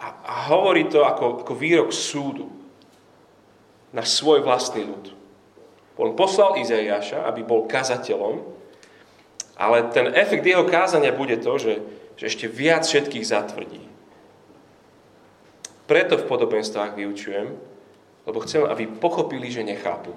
a, 0.02 0.08
a 0.26 0.34
hovorí 0.52 0.90
to 0.90 1.06
ako, 1.06 1.46
ako 1.46 1.54
výrok 1.54 1.90
súdu 1.94 2.50
na 3.94 4.02
svoj 4.02 4.42
vlastný 4.42 4.90
ľud. 4.90 5.14
On 5.96 6.18
poslal 6.18 6.58
Izajaša, 6.58 7.30
aby 7.30 7.46
bol 7.46 7.70
kazateľom 7.70 8.54
ale 9.54 9.94
ten 9.94 10.10
efekt 10.18 10.46
jeho 10.46 10.66
kázania 10.66 11.14
bude 11.14 11.38
to, 11.38 11.58
že, 11.62 11.74
že 12.18 12.26
ešte 12.26 12.46
viac 12.50 12.86
všetkých 12.86 13.26
zatvrdí. 13.26 13.82
Preto 15.86 16.18
v 16.18 16.26
podobenstvách 16.26 16.98
vyučujem, 16.98 17.54
lebo 18.26 18.38
chcem, 18.42 18.66
aby 18.66 18.88
pochopili, 18.88 19.52
že 19.52 19.68
nechápu. 19.68 20.16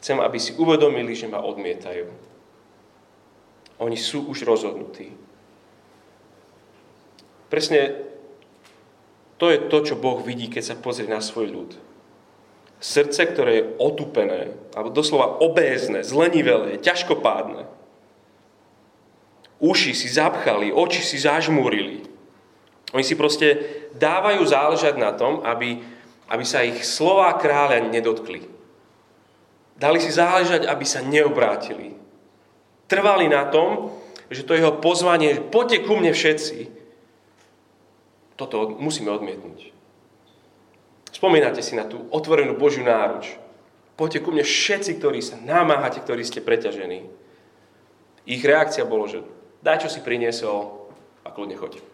Chcem, 0.00 0.16
aby 0.18 0.40
si 0.40 0.56
uvedomili, 0.56 1.12
že 1.12 1.28
ma 1.28 1.44
odmietajú. 1.44 2.08
Oni 3.84 3.96
sú 4.00 4.26
už 4.26 4.48
rozhodnutí. 4.48 5.12
Presne 7.52 8.00
to 9.36 9.52
je 9.52 9.60
to, 9.68 9.78
čo 9.92 10.00
Boh 10.00 10.20
vidí, 10.24 10.48
keď 10.48 10.72
sa 10.72 10.80
pozrie 10.80 11.08
na 11.08 11.20
svoj 11.20 11.52
ľud. 11.52 11.70
Srdce, 12.80 13.28
ktoré 13.28 13.52
je 13.60 13.68
otupené, 13.76 14.56
alebo 14.72 14.88
doslova 14.88 15.36
obézne, 15.44 16.00
zlenivelé, 16.00 16.80
ťažkopádne, 16.80 17.68
uši 19.60 19.92
si 19.92 20.08
zapchali, 20.08 20.72
oči 20.72 21.04
si 21.04 21.20
zažmúrili. 21.20 22.08
Oni 22.96 23.04
si 23.04 23.14
proste 23.14 23.60
dávajú 23.94 24.42
záležať 24.42 24.96
na 24.96 25.12
tom, 25.12 25.44
aby, 25.44 25.78
aby 26.32 26.44
sa 26.48 26.64
ich 26.64 26.82
slová 26.82 27.36
kráľa 27.36 27.86
nedotkli. 27.92 28.48
Dali 29.76 30.00
si 30.00 30.10
záležať, 30.10 30.64
aby 30.64 30.84
sa 30.88 31.04
neobrátili. 31.04 31.94
Trvali 32.90 33.28
na 33.30 33.46
tom, 33.52 33.94
že 34.32 34.42
to 34.42 34.56
jeho 34.56 34.80
pozvanie, 34.80 35.38
poďte 35.38 35.84
ku 35.86 35.94
mne 36.00 36.10
všetci, 36.10 36.80
toto 38.40 38.72
musíme 38.80 39.12
odmietnúť. 39.12 39.69
Spomínate 41.20 41.60
si 41.60 41.76
na 41.76 41.84
tú 41.84 42.08
otvorenú 42.08 42.56
Božiu 42.56 42.80
náruč. 42.80 43.36
Poďte 44.00 44.24
ku 44.24 44.32
mne 44.32 44.40
všetci, 44.40 44.96
ktorí 44.96 45.20
sa 45.20 45.36
namáhate, 45.36 46.00
ktorí 46.00 46.24
ste 46.24 46.40
preťažení. 46.40 47.12
Ich 48.24 48.40
reakcia 48.40 48.88
bolo, 48.88 49.04
že 49.04 49.20
daj, 49.60 49.84
čo 49.84 49.92
si 49.92 50.00
priniesol 50.00 50.88
a 51.20 51.28
kľudne 51.28 51.60
choď. 51.60 51.84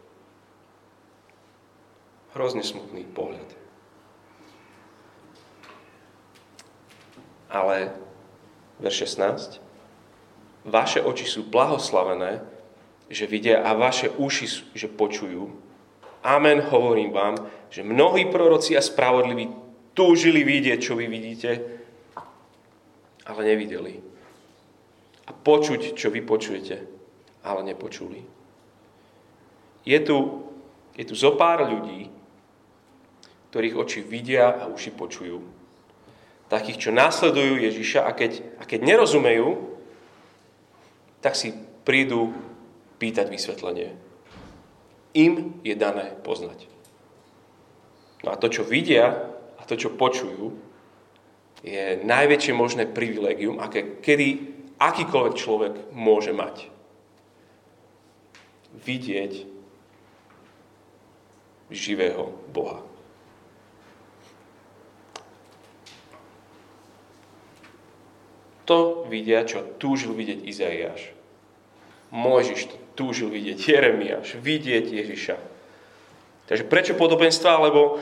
Hrozne 2.38 2.62
smutný 2.62 3.02
pohľad. 3.02 3.50
Ale, 7.50 7.98
verš 8.78 9.10
16, 9.10 9.58
vaše 10.70 11.02
oči 11.02 11.26
sú 11.26 11.42
blahoslavené, 11.42 12.46
že 13.10 13.26
vidia 13.26 13.66
a 13.66 13.74
vaše 13.74 14.06
uši, 14.06 14.70
že 14.70 14.86
počujú. 14.86 15.65
Amen, 16.26 16.58
hovorím 16.58 17.14
vám, 17.14 17.38
že 17.70 17.86
mnohí 17.86 18.26
proroci 18.26 18.74
a 18.74 18.82
spravodliví 18.82 19.46
túžili 19.94 20.42
vidieť, 20.42 20.78
čo 20.82 20.98
vy 20.98 21.06
vidíte, 21.06 21.50
ale 23.30 23.40
nevideli. 23.46 24.02
A 25.26 25.30
počuť, 25.30 25.94
čo 25.94 26.10
vy 26.10 26.26
počujete, 26.26 26.82
ale 27.46 27.62
nepočuli. 27.62 28.26
Je 29.86 29.98
tu, 30.02 30.42
je 30.98 31.04
tu 31.06 31.14
zo 31.14 31.38
pár 31.38 31.62
ľudí, 31.62 32.10
ktorých 33.54 33.78
oči 33.78 34.00
vidia 34.02 34.50
a 34.50 34.66
uši 34.66 34.90
počujú. 34.98 35.38
Takých, 36.50 36.78
čo 36.78 36.90
následujú 36.90 37.62
Ježiša 37.62 38.02
a 38.02 38.10
keď, 38.10 38.42
a 38.58 38.62
keď 38.66 38.80
nerozumejú, 38.82 39.78
tak 41.22 41.38
si 41.38 41.54
prídu 41.86 42.34
pýtať 42.98 43.30
vysvetlenie. 43.30 44.05
Im 45.16 45.64
je 45.64 45.72
dané 45.72 46.12
poznať. 46.20 46.68
No 48.20 48.36
a 48.36 48.36
to, 48.36 48.52
čo 48.52 48.68
vidia 48.68 49.32
a 49.56 49.62
to, 49.64 49.80
čo 49.80 49.96
počujú, 49.96 50.52
je 51.64 52.04
najväčšie 52.04 52.52
možné 52.52 52.84
privilegium, 52.84 53.56
aké 53.56 53.98
kedy 54.04 54.28
akýkoľvek 54.76 55.34
človek 55.34 55.74
môže 55.96 56.36
mať. 56.36 56.68
Vidieť 58.76 59.48
živého 61.72 62.36
Boha. 62.52 62.84
To 68.66 69.06
vidia, 69.06 69.46
čo 69.46 69.62
túžil 69.78 70.12
vidieť 70.12 70.42
Izaiáš. 70.42 71.14
Môžiš 72.10 72.68
to 72.68 72.76
túžil 72.96 73.28
vidieť 73.28 73.58
Jeremiáš, 73.60 74.40
vidieť 74.40 74.88
Ježiša. 74.88 75.36
Takže 76.48 76.64
prečo 76.64 76.96
podobenstva? 76.96 77.60
Lebo, 77.68 78.00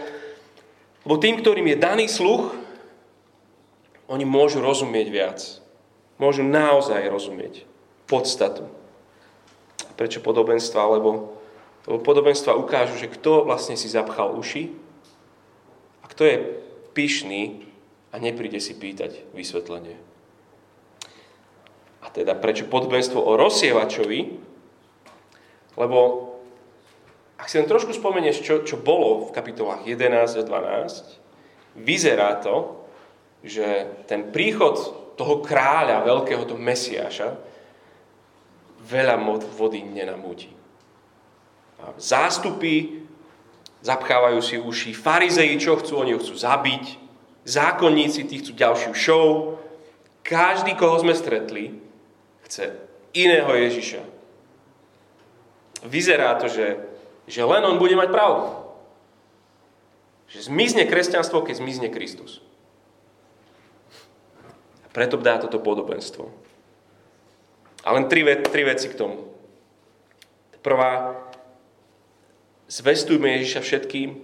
lebo 1.03 1.15
tým, 1.19 1.43
ktorým 1.43 1.67
je 1.75 1.77
daný 1.77 2.07
sluch, 2.07 2.55
oni 4.07 4.23
môžu 4.23 4.63
rozumieť 4.63 5.09
viac. 5.11 5.41
Môžu 6.21 6.47
naozaj 6.47 7.11
rozumieť 7.11 7.67
podstatu. 8.07 8.71
Prečo 9.99 10.23
podobenstva? 10.23 10.95
Lebo, 10.95 11.35
lebo 11.89 11.99
podobenstva 12.05 12.55
ukážu, 12.55 12.95
že 13.01 13.11
kto 13.11 13.49
vlastne 13.49 13.75
si 13.75 13.91
zapchal 13.91 14.37
uši 14.39 14.71
a 16.01 16.07
kto 16.07 16.23
je 16.23 16.37
pyšný 16.95 17.67
a 18.15 18.23
nepríde 18.23 18.63
si 18.63 18.79
pýtať 18.79 19.27
vysvetlenie. 19.35 19.99
A 22.05 22.13
teda 22.13 22.37
prečo 22.37 22.69
podobenstvo 22.69 23.19
o 23.19 23.35
rozsievačovi? 23.35 24.54
Lebo 25.75 26.31
ak 27.39 27.51
si 27.51 27.59
len 27.59 27.69
trošku 27.69 27.93
spomenieš, 27.93 28.41
čo, 28.41 28.55
čo 28.63 28.79
bolo 28.79 29.29
v 29.29 29.35
kapitolách 29.35 29.85
11 29.85 30.39
a 30.39 30.43
12, 30.47 31.83
vyzerá 31.83 32.39
to, 32.41 32.87
že 33.45 33.91
ten 34.09 34.33
príchod 34.33 34.79
toho 35.19 35.43
kráľa, 35.45 36.07
veľkého 36.07 36.47
toho 36.47 36.59
Mesiáša, 36.59 37.37
veľa 38.85 39.17
vody 39.55 39.85
nenamúti. 39.85 40.51
Zástupy 42.01 43.05
zapchávajú 43.85 44.41
si 44.41 44.57
uši, 44.57 44.97
farizeji 44.97 45.61
čo 45.61 45.77
chcú, 45.77 46.01
oni 46.01 46.17
ho 46.17 46.21
chcú 46.21 46.33
zabiť, 46.33 46.85
zákonníci 47.45 48.25
tí 48.25 48.41
chcú 48.41 48.57
ďalšiu 48.57 48.93
show, 48.97 49.61
každý, 50.25 50.73
koho 50.73 50.97
sme 51.05 51.13
stretli, 51.13 51.77
chce 52.49 52.73
iného 53.13 53.53
Ježiša. 53.53 54.01
Vyzerá 55.85 56.41
to, 56.41 56.49
že, 56.49 56.81
že 57.29 57.45
len 57.45 57.61
on 57.63 57.77
bude 57.77 57.93
mať 57.93 58.09
pravdu. 58.09 58.49
Že 60.33 60.49
zmizne 60.49 60.89
kresťanstvo, 60.89 61.45
keď 61.45 61.61
zmizne 61.61 61.89
Kristus. 61.93 62.41
A 64.83 64.89
preto 64.89 65.21
dá 65.21 65.37
toto 65.37 65.61
podobenstvo. 65.61 66.33
A 67.85 67.89
len 67.93 68.09
tri, 68.09 68.25
tri 68.25 68.65
veci 68.65 68.89
k 68.89 68.97
tomu. 68.97 69.29
Prvá, 70.65 71.13
zvestujme 72.73 73.37
Ježiša 73.37 73.61
všetkým, 73.61 74.17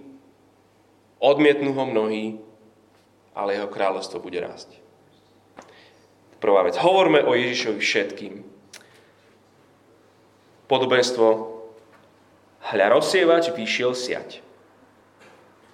odmietnú 1.21 1.77
ho 1.77 1.85
mnohí, 1.85 2.41
ale 3.37 3.61
jeho 3.61 3.69
kráľovstvo 3.69 4.17
bude 4.17 4.41
rásť. 4.41 4.81
Prvá 6.41 6.65
vec. 6.65 6.73
Hovorme 6.81 7.21
o 7.21 7.37
Ježišovi 7.37 7.77
všetkým. 7.77 8.33
Podobenstvo. 10.65 11.50
Hľa 12.61 12.93
rozsievač 12.93 13.49
vyšiel 13.49 13.97
siať. 13.97 14.45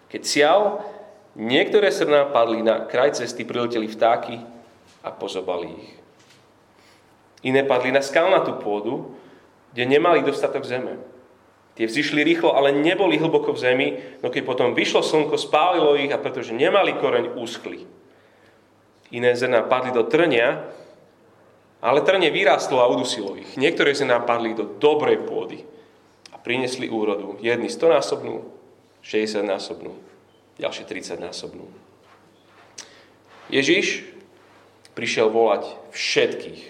Keď 0.07 0.21
sial, 0.23 0.79
niektoré 1.35 1.91
srná 1.91 2.31
padli 2.31 2.63
na 2.63 2.87
kraj 2.87 3.19
cesty, 3.19 3.43
prileteli 3.43 3.91
vtáky 3.91 4.39
a 5.03 5.11
pozobali 5.11 5.67
ich. 5.67 5.91
Iné 7.43 7.67
padli 7.67 7.91
na 7.91 7.99
skalnatú 7.99 8.55
pôdu, 8.63 9.13
kde 9.75 9.83
nemali 9.83 10.23
dostatok 10.23 10.63
zeme. 10.63 10.95
Tie 11.77 11.85
vzýšli 11.85 12.25
rýchlo, 12.25 12.57
ale 12.57 12.73
neboli 12.73 13.21
hlboko 13.21 13.53
v 13.53 13.61
zemi, 13.61 13.87
no 14.23 14.33
keď 14.33 14.43
potom 14.47 14.73
vyšlo 14.73 15.05
slnko, 15.05 15.37
spálilo 15.37 15.93
ich 15.93 16.09
a 16.09 16.17
pretože 16.17 16.55
nemali 16.55 16.97
koreň, 16.97 17.37
úschli. 17.37 17.85
Iné 19.13 19.37
zrná 19.37 19.67
padli 19.69 19.93
do 19.93 20.07
trnia, 20.07 20.65
ale 21.77 22.01
trnie 22.01 22.33
vyrástlo 22.33 22.81
a 22.81 22.89
udusilo 22.89 23.37
ich. 23.37 23.53
Niektoré 23.59 23.93
zrná 23.93 24.23
padli 24.25 24.57
do 24.57 24.65
dobrej 24.65 25.21
pôdy 25.29 25.76
a 26.47 26.49
prinesli 26.49 26.87
úrodu. 26.87 27.35
Jedni 27.43 27.67
100 27.67 27.91
násobnú, 27.91 28.47
60 29.03 29.43
násobnú, 29.43 29.91
ďalšie 30.55 30.87
30 30.87 31.19
násobnú. 31.19 31.67
Ježiš 33.51 34.07
prišiel 34.95 35.27
volať 35.27 35.67
všetkých. 35.91 36.61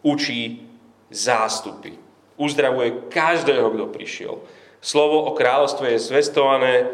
Učí 0.00 0.64
zástupy. 1.12 2.00
Uzdravuje 2.40 3.12
každého, 3.12 3.68
kto 3.68 3.84
prišiel. 3.92 4.40
Slovo 4.80 5.28
o 5.28 5.36
kráľovstve 5.36 5.92
je 5.92 6.00
zvestované, 6.00 6.88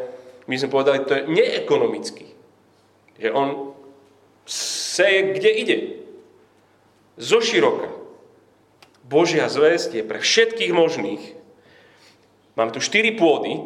my 0.51 0.59
sme 0.59 0.75
povedali, 0.75 1.07
to 1.07 1.15
je 1.23 1.31
neekonomicky. 1.31 2.27
Že 3.23 3.31
on 3.31 3.49
seje, 4.47 5.39
kde 5.39 5.51
ide. 5.55 5.79
Zo 7.15 7.39
široka. 7.39 7.95
Božia 9.07 9.47
zväzť 9.47 10.03
je 10.03 10.05
pre 10.07 10.19
všetkých 10.19 10.75
možných. 10.75 11.46
Mám 12.57 12.73
tu 12.73 12.81
štyri 12.81 13.13
pôdy. 13.13 13.61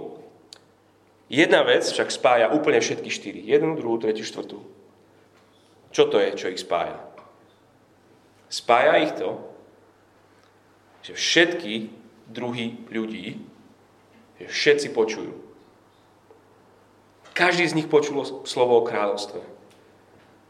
Jedna 1.30 1.62
vec 1.62 1.86
však 1.86 2.10
spája 2.10 2.50
úplne 2.50 2.82
všetky 2.82 3.06
štyri. 3.06 3.40
Jednu, 3.46 3.78
druhú, 3.78 4.02
tretiu, 4.02 4.26
štvrtú. 4.26 4.58
Čo 5.94 6.10
to 6.10 6.18
je, 6.18 6.34
čo 6.34 6.50
ich 6.50 6.58
spája? 6.58 6.98
Spája 8.50 8.98
ich 8.98 9.14
to, 9.14 9.38
že 11.06 11.14
všetky 11.14 11.94
druhy 12.26 12.82
ľudí, 12.90 13.38
že 14.42 14.46
všetci 14.50 14.88
počujú. 14.90 15.32
Každý 17.30 17.64
z 17.70 17.76
nich 17.78 17.86
počul 17.86 18.26
slovo 18.42 18.82
o 18.82 18.86
kráľovstve. 18.86 19.38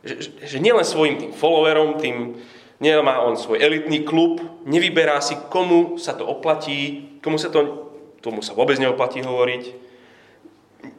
Že, 0.01 0.15
že 0.49 0.59
nielen 0.65 0.85
svojim 0.85 1.21
tým 1.21 1.33
followerom, 1.37 2.01
tým, 2.01 2.41
nemá 2.81 3.21
on 3.21 3.37
svoj 3.37 3.61
elitný 3.61 4.01
klub, 4.01 4.41
nevyberá 4.65 5.21
si, 5.21 5.37
komu 5.53 6.01
sa 6.01 6.17
to 6.17 6.25
oplatí, 6.25 7.13
komu 7.21 7.37
sa 7.37 7.53
to, 7.53 7.90
tomu 8.21 8.45
sa 8.45 8.57
vôbec 8.57 8.77
neoplatí 8.77 9.25
hovoriť. 9.25 9.65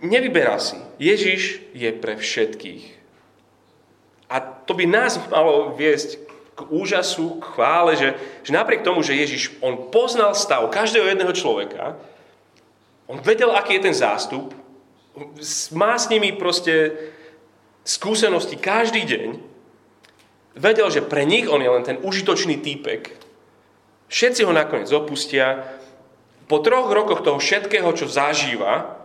Nevyberá 0.06 0.62
si. 0.62 0.78
Ježiš 1.02 1.62
je 1.74 1.90
pre 1.94 2.18
všetkých. 2.18 3.02
A 4.30 4.40
to 4.40 4.78
by 4.78 4.86
nás 4.86 5.18
malo 5.30 5.74
viesť 5.74 6.22
k 6.56 6.60
úžasu, 6.70 7.42
k 7.42 7.46
chvále, 7.58 7.98
že, 7.98 8.10
že 8.46 8.52
napriek 8.54 8.86
tomu, 8.86 9.02
že 9.02 9.18
Ježiš, 9.18 9.58
on 9.60 9.90
poznal 9.90 10.38
stav 10.38 10.64
každého 10.70 11.10
jedného 11.10 11.34
človeka, 11.34 11.98
on 13.12 13.20
vedel, 13.20 13.52
aký 13.52 13.76
je 13.76 13.92
ten 13.92 13.96
zástup, 13.98 14.56
má 15.76 16.00
s 16.00 16.08
nimi 16.08 16.32
proste 16.32 16.96
skúsenosti 17.84 18.56
každý 18.56 19.04
deň, 19.04 19.30
vedel, 20.56 20.88
že 20.88 21.04
pre 21.04 21.28
nich 21.28 21.50
on 21.50 21.60
je 21.60 21.68
len 21.68 21.84
ten 21.84 22.00
užitočný 22.00 22.64
týpek. 22.64 23.12
Všetci 24.12 24.44
ho 24.44 24.52
nakoniec 24.56 24.92
opustia. 24.92 25.64
Po 26.52 26.60
troch 26.60 26.92
rokoch 26.92 27.24
toho 27.24 27.40
všetkého, 27.40 27.88
čo 27.96 28.12
zažíva, 28.12 29.00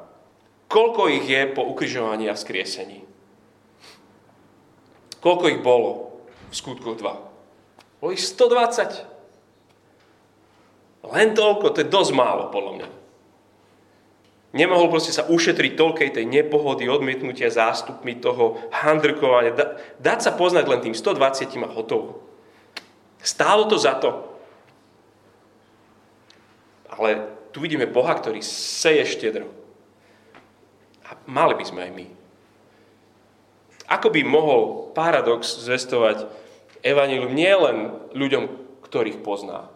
koľko 0.67 1.07
ich 1.15 1.31
je 1.31 1.47
po 1.55 1.63
ukrižovaní 1.63 2.27
a 2.27 2.35
skriesení? 2.35 3.07
Koľko 5.23 5.55
ich 5.55 5.63
bolo 5.63 6.19
v 6.51 6.55
skutkoch 6.59 6.99
2? 6.99 8.03
Bolo 8.03 8.11
ich 8.11 8.19
120. 8.19 11.07
Len 11.07 11.39
toľko, 11.39 11.71
to 11.71 11.87
je 11.87 11.87
dosť 11.87 12.19
málo, 12.19 12.51
podľa 12.51 12.83
mňa. 12.83 12.89
Nemohol 14.59 14.91
proste 14.91 15.15
sa 15.15 15.31
ušetriť 15.31 15.79
toľkej 15.79 16.19
tej 16.19 16.27
nepohody, 16.27 16.91
odmietnutia 16.91 17.47
zástupmi 17.47 18.19
toho 18.19 18.59
handrkovania. 18.75 19.55
Da, 19.55 19.79
dať 20.03 20.19
sa 20.19 20.35
poznať 20.35 20.67
len 20.67 20.83
tým 20.83 20.99
120 20.99 21.63
a 21.63 21.71
hotovo. 21.71 22.27
Stálo 23.23 23.71
to 23.71 23.79
za 23.79 23.95
to. 24.03 24.35
Ale 26.91 27.36
tu 27.57 27.65
vidíme 27.65 27.89
Boha, 27.89 28.13
ktorý 28.13 28.45
seje 28.45 29.01
štedro. 29.09 29.49
A 31.09 31.17
mali 31.25 31.57
by 31.57 31.65
sme 31.65 31.89
aj 31.89 31.93
my. 31.97 32.07
Ako 33.89 34.13
by 34.13 34.21
mohol 34.29 34.93
paradox 34.93 35.65
zvestovať 35.65 36.29
evanílium 36.85 37.33
nie 37.33 37.49
len 37.49 37.97
ľuďom, 38.13 38.45
ktorých 38.85 39.25
pozná, 39.25 39.73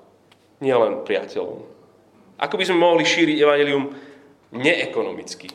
nie 0.61 0.77
len 0.77 1.09
priateľom. 1.09 1.64
Ako 2.37 2.61
by 2.61 2.69
sme 2.69 2.85
mohli 2.85 3.09
šíriť 3.09 3.40
evanílium 3.40 3.97
neekonomicky, 4.53 5.49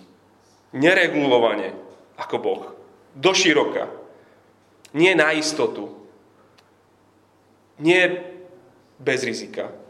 neregulovane 0.73 1.77
ako 2.17 2.35
Boh, 2.41 2.63
do 3.13 3.37
široka, 3.37 3.85
nie 4.97 5.13
na 5.13 5.29
istotu, 5.29 5.93
nie 7.77 8.01
bez 8.97 9.21
rizika. 9.21 9.84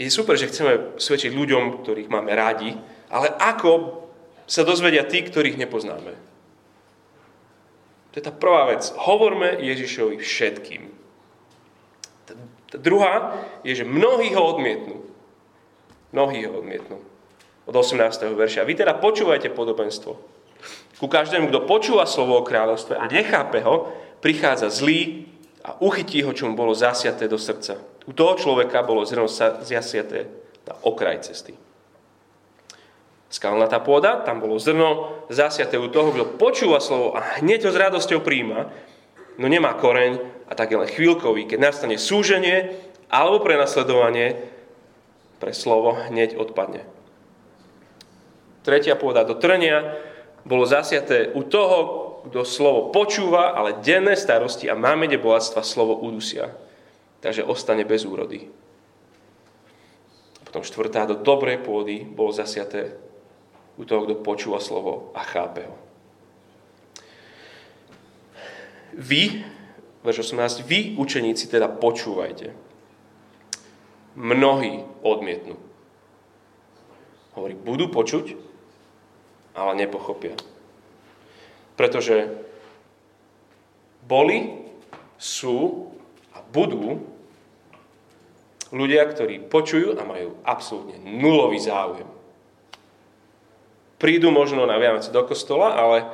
Je 0.00 0.08
super, 0.08 0.32
že 0.40 0.48
chceme 0.48 0.96
svedčiť 0.96 1.36
ľuďom, 1.36 1.84
ktorých 1.84 2.08
máme 2.08 2.32
rádi, 2.32 2.72
ale 3.12 3.28
ako 3.36 4.00
sa 4.48 4.64
dozvedia 4.64 5.04
tí, 5.04 5.20
ktorých 5.20 5.60
nepoznáme? 5.60 6.16
To 8.10 8.14
je 8.16 8.24
tá 8.24 8.32
prvá 8.32 8.72
vec. 8.72 8.88
Hovorme 8.96 9.60
Ježišovi 9.60 10.18
všetkým. 10.18 10.82
Tá 12.70 12.78
druhá 12.78 13.34
je, 13.66 13.76
že 13.76 13.84
mnohí 13.84 14.32
ho 14.34 14.42
odmietnú. 14.56 15.04
Mnohí 16.10 16.48
ho 16.48 16.64
odmietnú. 16.64 16.98
Od 17.68 17.74
18. 17.74 18.34
verša. 18.34 18.66
Vy 18.66 18.80
teda 18.80 18.98
počúvajte 18.98 19.52
podobenstvo. 19.52 20.16
Ku 20.98 21.06
každému, 21.06 21.52
kto 21.52 21.68
počúva 21.68 22.06
slovo 22.06 22.40
o 22.40 22.46
kráľovstve 22.46 22.98
a 22.98 23.04
nechápe 23.10 23.62
ho, 23.62 23.90
prichádza 24.24 24.72
zlý 24.72 25.26
a 25.60 25.76
uchytí 25.78 26.24
ho, 26.24 26.32
čo 26.32 26.48
mu 26.48 26.56
bolo 26.56 26.72
zasiaté 26.72 27.28
do 27.28 27.36
srdca. 27.36 27.89
U 28.08 28.12
toho 28.16 28.36
človeka 28.36 28.84
bolo 28.84 29.04
zrno 29.04 29.28
zasiaté 29.64 30.30
na 30.64 30.76
okraj 30.84 31.26
cesty. 31.26 31.56
Skalnatá 33.30 33.78
pôda, 33.78 34.26
tam 34.26 34.42
bolo 34.42 34.58
zrno 34.58 35.22
zasiaté 35.30 35.78
u 35.78 35.86
toho, 35.86 36.10
kto 36.10 36.34
počúva 36.34 36.82
slovo 36.82 37.14
a 37.14 37.38
hneď 37.38 37.68
ho 37.68 37.70
s 37.70 37.78
radosťou 37.78 38.26
príjma, 38.26 38.70
no 39.38 39.46
nemá 39.46 39.78
koreň 39.78 40.18
a 40.50 40.52
tak 40.58 40.74
je 40.74 40.80
len 40.82 40.90
chvíľkový. 40.90 41.46
Keď 41.46 41.58
nastane 41.62 41.94
súženie 41.94 42.74
alebo 43.06 43.38
prenasledovanie, 43.38 44.50
pre 45.40 45.56
slovo 45.56 45.96
hneď 45.96 46.36
odpadne. 46.36 46.84
Tretia 48.60 48.92
pôda 48.92 49.24
do 49.24 49.40
trnia 49.40 49.96
bolo 50.44 50.68
zasiaté 50.68 51.32
u 51.32 51.40
toho, 51.40 51.78
kto 52.28 52.44
slovo 52.44 52.92
počúva, 52.92 53.56
ale 53.56 53.80
denné 53.80 54.12
starosti 54.12 54.68
a 54.68 54.76
mámene 54.76 55.16
bohatstva 55.16 55.64
slovo 55.64 55.96
udusia. 55.96 56.52
Takže 57.20 57.44
ostane 57.44 57.84
bez 57.84 58.08
úrody. 58.08 58.48
Potom 60.44 60.64
štvrtá, 60.66 61.06
do 61.06 61.14
dobrej 61.14 61.62
pôdy 61.62 62.02
bolo 62.02 62.34
zasiaté 62.34 62.96
u 63.78 63.86
toho, 63.86 64.02
kto 64.02 64.24
počúva 64.24 64.58
slovo 64.58 65.14
a 65.14 65.22
chápe 65.22 65.62
ho. 65.68 65.76
Vy, 68.98 69.46
verš 70.02 70.34
18, 70.34 70.66
vy, 70.66 70.98
učeníci, 70.98 71.46
teda 71.46 71.70
počúvajte. 71.70 72.50
Mnohí 74.18 74.82
odmietnú. 75.06 75.54
Hovorí, 77.38 77.54
budú 77.54 77.86
počuť, 77.86 78.34
ale 79.54 79.78
nepochopia. 79.78 80.34
Pretože 81.78 82.26
boli, 84.02 84.66
sú 85.20 85.92
a 86.34 86.42
budú 86.42 87.02
ľudia, 88.70 89.02
ktorí 89.06 89.50
počujú 89.50 89.98
a 89.98 90.02
majú 90.06 90.38
absolútne 90.46 90.98
nulový 91.02 91.58
záujem. 91.58 92.06
Prídu 94.00 94.32
možno 94.32 94.64
na 94.64 94.80
Vianoce 94.80 95.12
do 95.12 95.20
kostola, 95.26 95.76
ale 95.76 96.08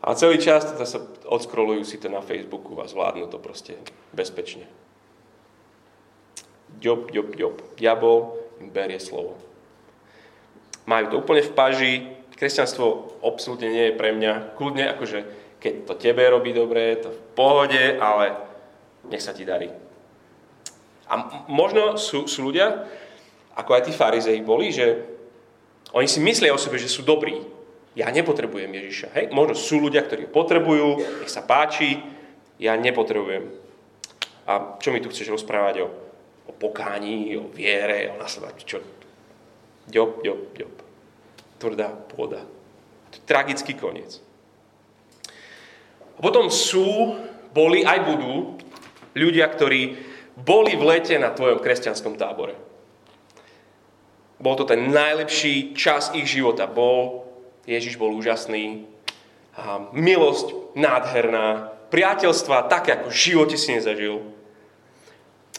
a 0.00 0.16
celý 0.16 0.40
čas 0.40 0.64
teda 0.64 0.88
sa 0.88 1.04
odskrolujú 1.28 1.84
si 1.84 2.00
to 2.00 2.08
na 2.08 2.24
Facebooku 2.24 2.72
a 2.80 2.88
zvládnu 2.88 3.28
to 3.28 3.36
proste 3.36 3.76
bezpečne. 4.16 4.64
Ďob, 6.80 7.12
ďob, 7.12 7.36
ďob. 7.36 7.54
Diabol 7.76 8.32
im 8.64 8.72
berie 8.72 8.96
slovo. 8.96 9.36
Majú 10.88 11.04
to 11.12 11.16
úplne 11.20 11.44
v 11.44 11.52
paži, 11.52 11.92
kresťanstvo 12.40 13.20
absolútne 13.20 13.68
nie 13.68 13.92
je 13.92 13.98
pre 14.00 14.16
mňa. 14.16 14.56
Kľudne, 14.56 14.88
akože 14.96 15.18
keď 15.60 15.72
to 15.84 15.94
tebe 16.00 16.24
robí 16.24 16.56
dobre, 16.56 16.96
to 16.96 17.12
v 17.12 17.20
pohode, 17.36 18.00
ale 18.00 18.49
nech 19.08 19.22
sa 19.22 19.32
ti 19.32 19.46
darí. 19.46 19.70
A 21.10 21.44
možno 21.50 21.96
sú, 21.96 22.28
sú 22.28 22.50
ľudia, 22.50 22.86
ako 23.56 23.70
aj 23.74 23.82
tí 23.88 23.92
farizei 23.94 24.38
boli, 24.44 24.70
že 24.70 25.04
oni 25.90 26.06
si 26.06 26.22
myslia 26.22 26.54
o 26.54 26.60
sebe, 26.60 26.78
že 26.78 26.86
sú 26.86 27.02
dobrí. 27.02 27.34
Ja 27.98 28.06
nepotrebujem 28.14 28.70
Ježiša. 28.70 29.08
Hej? 29.18 29.24
Možno 29.34 29.58
sú 29.58 29.82
ľudia, 29.82 30.06
ktorí 30.06 30.30
potrebujú, 30.30 31.02
nech 31.24 31.32
sa 31.32 31.42
páči, 31.42 31.98
ja 32.62 32.78
nepotrebujem. 32.78 33.50
A 34.46 34.78
čo 34.78 34.94
mi 34.94 35.02
tu 35.02 35.10
chceš 35.10 35.34
rozprávať 35.34 35.82
o, 35.82 35.88
o 36.46 36.52
pokání, 36.54 37.34
o 37.38 37.50
viere, 37.50 38.14
o 38.14 38.18
nasledovaní? 38.22 38.62
Čo? 38.62 38.78
Ďob, 39.90 40.22
ďob, 40.22 40.40
ďob 40.54 40.74
tvrdá 41.60 41.92
pôda. 41.92 42.40
Tragický 43.28 43.76
koniec. 43.76 44.18
A 46.16 46.18
potom 46.24 46.48
sú, 46.48 47.20
boli 47.52 47.84
aj 47.84 48.00
budú 48.08 48.56
ľudia, 49.14 49.46
ktorí 49.50 49.96
boli 50.38 50.76
v 50.78 50.86
lete 50.86 51.16
na 51.18 51.34
tvojom 51.34 51.60
kresťanskom 51.60 52.16
tábore. 52.16 52.56
Bol 54.40 54.56
to 54.56 54.64
ten 54.64 54.88
najlepší 54.88 55.76
čas 55.76 56.16
ich 56.16 56.24
života. 56.24 56.64
Bol, 56.64 57.28
Ježiš 57.68 58.00
bol 58.00 58.16
úžasný, 58.16 58.88
a 59.60 59.92
milosť 59.92 60.72
nádherná, 60.78 61.76
priateľstva 61.92 62.70
také, 62.70 62.96
ako 62.96 63.12
v 63.12 63.20
živote 63.20 63.56
si 63.60 63.76
nezažil. 63.76 64.22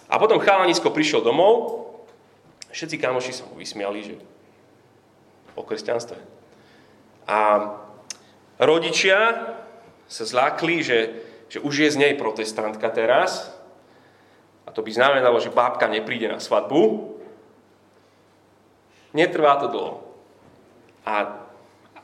A 0.09 0.17
potom 0.17 0.41
chalanisko 0.41 0.89
prišiel 0.89 1.21
domov, 1.21 1.85
všetci 2.71 2.97
kamoši 2.97 3.31
sa 3.35 3.45
mu 3.45 3.59
vysmiali, 3.59 3.99
že 4.01 4.15
o 5.53 5.61
kresťanstve. 5.61 6.17
A 7.27 7.39
rodičia 8.57 9.53
sa 10.07 10.23
zlákli, 10.23 10.83
že, 10.83 10.99
že 11.51 11.59
už 11.59 11.83
je 11.83 11.89
z 11.91 11.99
nej 11.99 12.13
protestantka 12.15 12.87
teraz, 12.87 13.51
a 14.63 14.71
to 14.71 14.79
by 14.79 14.95
znamenalo, 14.95 15.35
že 15.43 15.51
bábka 15.51 15.91
nepríde 15.91 16.31
na 16.31 16.39
svadbu. 16.39 17.11
Netrvá 19.11 19.59
to 19.59 19.67
dlho. 19.67 19.95
A 21.03 21.43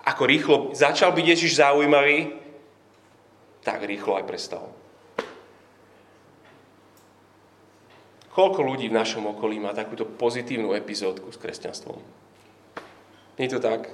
ako 0.03 0.23
rýchlo 0.27 0.55
začal 0.75 1.15
byť 1.15 1.25
Ježiš 1.31 1.63
zaujímavý, 1.63 2.35
tak 3.63 3.87
rýchlo 3.87 4.19
aj 4.19 4.27
prestal. 4.27 4.67
Koľko 8.35 8.61
ľudí 8.67 8.91
v 8.91 8.99
našom 8.99 9.31
okolí 9.31 9.63
má 9.63 9.71
takúto 9.71 10.03
pozitívnu 10.03 10.75
epizódku 10.75 11.31
s 11.31 11.39
kresťanstvom? 11.39 11.97
Nie 13.39 13.47
je 13.47 13.55
to 13.55 13.61
tak? 13.63 13.87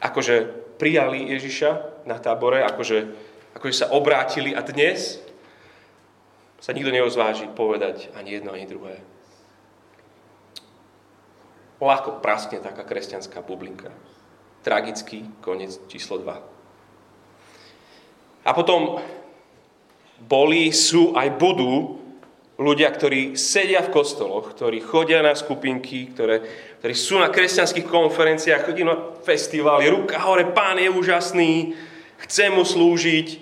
Akože 0.00 0.48
prijali 0.80 1.28
Ježiša 1.28 2.04
na 2.08 2.16
tábore, 2.16 2.64
akože, 2.64 2.98
akože 3.54 3.74
sa 3.74 3.90
obrátili 3.90 4.54
a 4.54 4.62
dnes 4.62 5.18
sa 6.60 6.76
nikto 6.76 6.92
neozváži 6.92 7.48
povedať 7.50 8.12
ani 8.12 8.36
jedno, 8.36 8.52
ani 8.52 8.68
druhé. 8.68 9.00
Ľahko 11.80 12.20
praskne 12.20 12.60
taká 12.60 12.84
kresťanská 12.84 13.40
bublinka. 13.40 13.88
Tragický 14.60 15.24
koniec 15.40 15.80
číslo 15.88 16.20
2. 16.20 16.36
A 18.44 18.50
potom 18.52 19.00
boli, 20.20 20.68
sú 20.76 21.16
aj 21.16 21.40
budú 21.40 21.96
ľudia, 22.60 22.92
ktorí 22.92 23.40
sedia 23.40 23.80
v 23.80 23.88
kostoloch, 23.88 24.52
ktorí 24.52 24.84
chodia 24.84 25.24
na 25.24 25.32
skupinky, 25.32 26.12
ktoré, 26.12 26.44
ktorí 26.84 26.92
sú 26.92 27.16
na 27.16 27.32
kresťanských 27.32 27.88
konferenciách, 27.88 28.68
chodí 28.68 28.84
na 28.84 29.16
festivály, 29.24 29.88
ruka 29.88 30.20
hore, 30.20 30.52
pán 30.52 30.76
je 30.76 30.92
úžasný, 30.92 31.72
chcem 32.26 32.52
mu 32.52 32.64
slúžiť, 32.64 33.40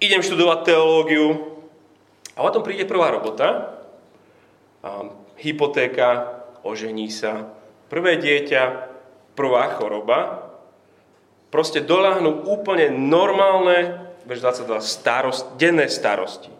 idem 0.00 0.20
študovať 0.20 0.58
teológiu. 0.68 1.56
A 2.36 2.44
potom 2.44 2.60
príde 2.60 2.84
prvá 2.84 3.08
robota, 3.08 3.80
a 4.84 5.08
hypotéka, 5.40 6.44
ožení 6.60 7.08
sa, 7.08 7.48
prvé 7.88 8.20
dieťa, 8.20 8.92
prvá 9.32 9.72
choroba, 9.76 10.52
proste 11.48 11.80
doláhnú 11.80 12.44
úplne 12.44 12.92
normálne, 12.92 14.04
bež 14.28 14.44
22, 14.44 14.84
starost, 14.84 15.44
denné 15.56 15.88
starosti. 15.88 16.52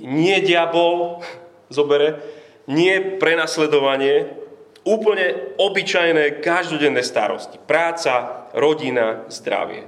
Nie 0.00 0.40
diabol 0.40 1.20
zobere, 1.68 2.24
nie 2.70 3.18
prenasledovanie, 3.20 4.39
úplne 4.84 5.56
obyčajné 5.60 6.40
každodenné 6.40 7.04
starosti. 7.04 7.60
Práca, 7.60 8.46
rodina, 8.56 9.28
zdravie. 9.28 9.84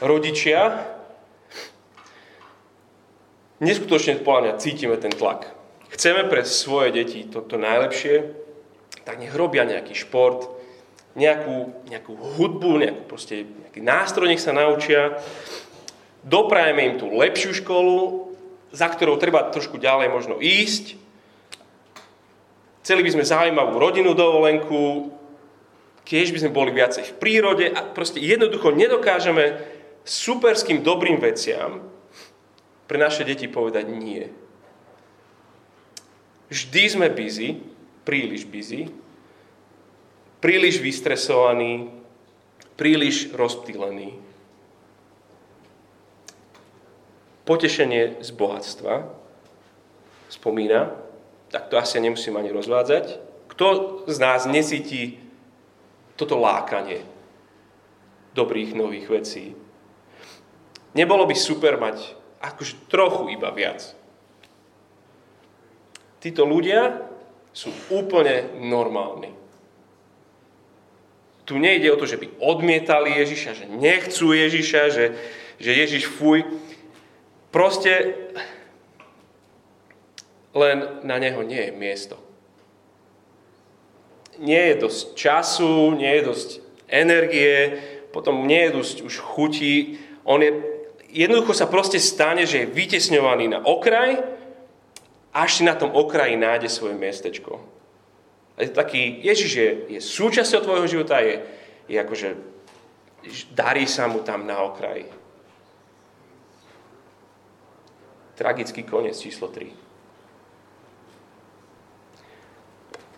Rodičia, 0.00 0.84
neskutočne 3.64 4.20
podľa 4.20 4.40
mňa 4.40 4.52
cítime 4.60 4.96
ten 5.00 5.12
tlak. 5.12 5.52
Chceme 5.88 6.28
pre 6.28 6.44
svoje 6.44 6.92
deti 6.92 7.24
toto 7.24 7.56
najlepšie, 7.56 8.36
tak 9.08 9.22
nech 9.22 9.32
robia 9.32 9.64
nejaký 9.64 9.96
šport, 9.96 10.52
nejakú, 11.16 11.72
nejakú 11.88 12.12
hudbu, 12.12 12.72
nejakú 12.76 13.02
proste, 13.08 13.48
nejaký 13.48 13.80
nástroj 13.80 14.28
nech 14.28 14.42
sa 14.42 14.52
naučia, 14.52 15.16
doprajeme 16.20 16.92
im 16.92 16.94
tú 17.00 17.08
lepšiu 17.08 17.56
školu, 17.64 18.28
za 18.74 18.92
ktorou 18.92 19.16
treba 19.16 19.48
trošku 19.48 19.80
ďalej 19.80 20.12
možno 20.12 20.36
ísť. 20.36 21.05
Chceli 22.86 23.02
by 23.02 23.18
sme 23.18 23.26
zaujímavú 23.26 23.82
rodinnú 23.82 24.14
dovolenku, 24.14 25.10
keď 26.06 26.30
by 26.30 26.38
sme 26.38 26.54
boli 26.54 26.70
viacej 26.70 27.02
v 27.02 27.16
prírode 27.18 27.66
a 27.66 27.82
proste 27.82 28.22
jednoducho 28.22 28.70
nedokážeme 28.70 29.58
superským 30.06 30.86
dobrým 30.86 31.18
veciam 31.18 31.82
pre 32.86 32.94
naše 32.94 33.26
deti 33.26 33.50
povedať 33.50 33.90
nie. 33.90 34.30
Vždy 36.46 36.82
sme 36.86 37.10
busy, 37.10 37.58
príliš 38.06 38.46
busy, 38.46 38.86
príliš 40.38 40.78
vystresovaní, 40.78 41.90
príliš 42.78 43.34
rozptýlení. 43.34 44.14
Potešenie 47.50 48.22
z 48.22 48.30
bohatstva 48.30 49.10
spomína, 50.30 51.05
tak 51.50 51.70
to 51.70 51.78
asi 51.78 52.00
nemusím 52.00 52.36
ani 52.36 52.50
rozvádzať. 52.50 53.04
Kto 53.46 53.66
z 54.06 54.16
nás 54.18 54.44
nesíti 54.44 55.16
toto 56.18 56.36
lákanie 56.36 57.06
dobrých 58.34 58.76
nových 58.76 59.06
vecí? 59.08 59.44
Nebolo 60.96 61.28
by 61.28 61.36
super 61.36 61.76
mať 61.76 62.16
akože 62.40 62.88
trochu 62.88 63.36
iba 63.36 63.52
viac. 63.52 63.96
Títo 66.20 66.48
ľudia 66.48 67.06
sú 67.52 67.72
úplne 67.92 68.52
normálni. 68.60 69.32
Tu 71.46 71.54
nejde 71.56 71.94
o 71.94 72.00
to, 72.00 72.10
že 72.10 72.18
by 72.18 72.42
odmietali 72.42 73.22
Ježiša, 73.22 73.50
že 73.54 73.64
nechcú 73.70 74.34
Ježiša, 74.34 74.82
že, 74.90 75.06
že 75.62 75.70
Ježiš 75.70 76.10
fuj. 76.10 76.42
Proste 77.54 78.18
len 80.56 81.04
na 81.04 81.20
neho 81.20 81.44
nie 81.44 81.68
je 81.68 81.72
miesto. 81.76 82.16
Nie 84.40 84.72
je 84.72 84.88
dosť 84.88 85.02
času, 85.12 85.92
nie 85.92 86.08
je 86.16 86.22
dosť 86.24 86.50
energie, 86.88 87.76
potom 88.12 88.48
nie 88.48 88.68
je 88.68 88.76
dosť 88.80 88.96
už 89.04 89.14
chutí. 89.20 90.00
On 90.24 90.40
je, 90.40 90.56
jednoducho 91.12 91.52
sa 91.52 91.68
proste 91.68 92.00
stane, 92.00 92.48
že 92.48 92.64
je 92.64 92.72
vytesňovaný 92.72 93.52
na 93.52 93.60
okraj 93.60 94.36
až 95.36 95.60
si 95.60 95.62
na 95.68 95.76
tom 95.76 95.92
okraji 95.92 96.36
nájde 96.40 96.72
svoje 96.72 96.96
miestečko. 96.96 97.60
A 98.56 98.64
je 98.64 98.72
taký, 98.72 99.20
Ježiš 99.20 99.52
je, 99.52 99.68
je 99.92 100.00
súčasťou 100.00 100.64
tvojho 100.64 100.86
života, 100.88 101.20
je, 101.20 101.44
je 101.92 102.00
akože, 102.00 102.28
darí 103.52 103.84
sa 103.84 104.08
mu 104.08 104.24
tam 104.24 104.48
na 104.48 104.64
okraji. 104.64 105.04
Tragický 108.32 108.80
koniec 108.88 109.20
číslo 109.20 109.52
3. 109.52 109.85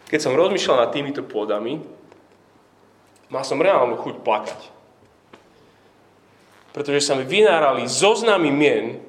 Keď 0.08 0.20
som 0.24 0.36
rozmýšľal 0.36 0.88
nad 0.88 0.90
týmito 0.90 1.20
pôdami, 1.20 1.84
mal 3.28 3.44
som 3.44 3.60
reálnu 3.60 4.00
chuť 4.00 4.24
plakať. 4.24 4.60
Pretože 6.72 7.04
sa 7.04 7.12
mi 7.12 7.28
vynárali 7.28 7.84
zoznamy 7.84 8.48
mien, 8.48 9.04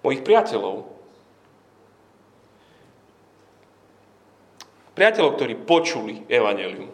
mojich 0.00 0.24
priateľov. 0.24 0.88
Priateľov, 4.96 5.30
ktorí 5.36 5.54
počuli 5.68 6.24
evanelium. 6.26 6.88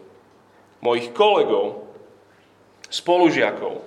Mojich 0.82 1.14
kolegov, 1.14 1.86
spolužiakov. 2.90 3.80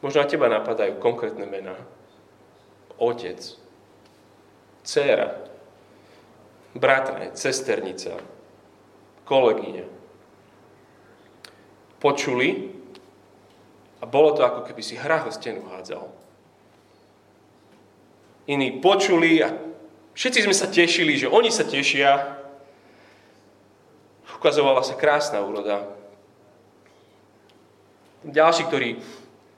Možno 0.00 0.18
na 0.22 0.30
teba 0.30 0.46
napadajú 0.48 0.96
konkrétne 0.98 1.44
mená. 1.44 1.76
Otec, 2.98 3.38
dcéra, 4.88 5.44
bratranec, 6.72 7.36
cesternica, 7.36 8.16
kolegyňa. 9.28 9.84
Počuli 12.00 12.72
a 14.00 14.08
bolo 14.08 14.32
to 14.32 14.40
ako 14.40 14.64
keby 14.64 14.80
si 14.80 14.96
hrách 14.96 15.28
o 15.28 15.32
stenu 15.34 15.68
hádzal 15.68 16.08
iní 18.48 18.80
počuli 18.80 19.44
a 19.44 19.52
všetci 20.16 20.48
sme 20.48 20.56
sa 20.56 20.72
tešili, 20.72 21.20
že 21.20 21.28
oni 21.28 21.52
sa 21.52 21.68
tešia. 21.68 22.40
Ukazovala 24.38 24.80
sa 24.80 24.96
krásna 24.96 25.44
úroda. 25.44 25.84
Ďalší, 28.24 28.62
ktorí, 28.66 28.88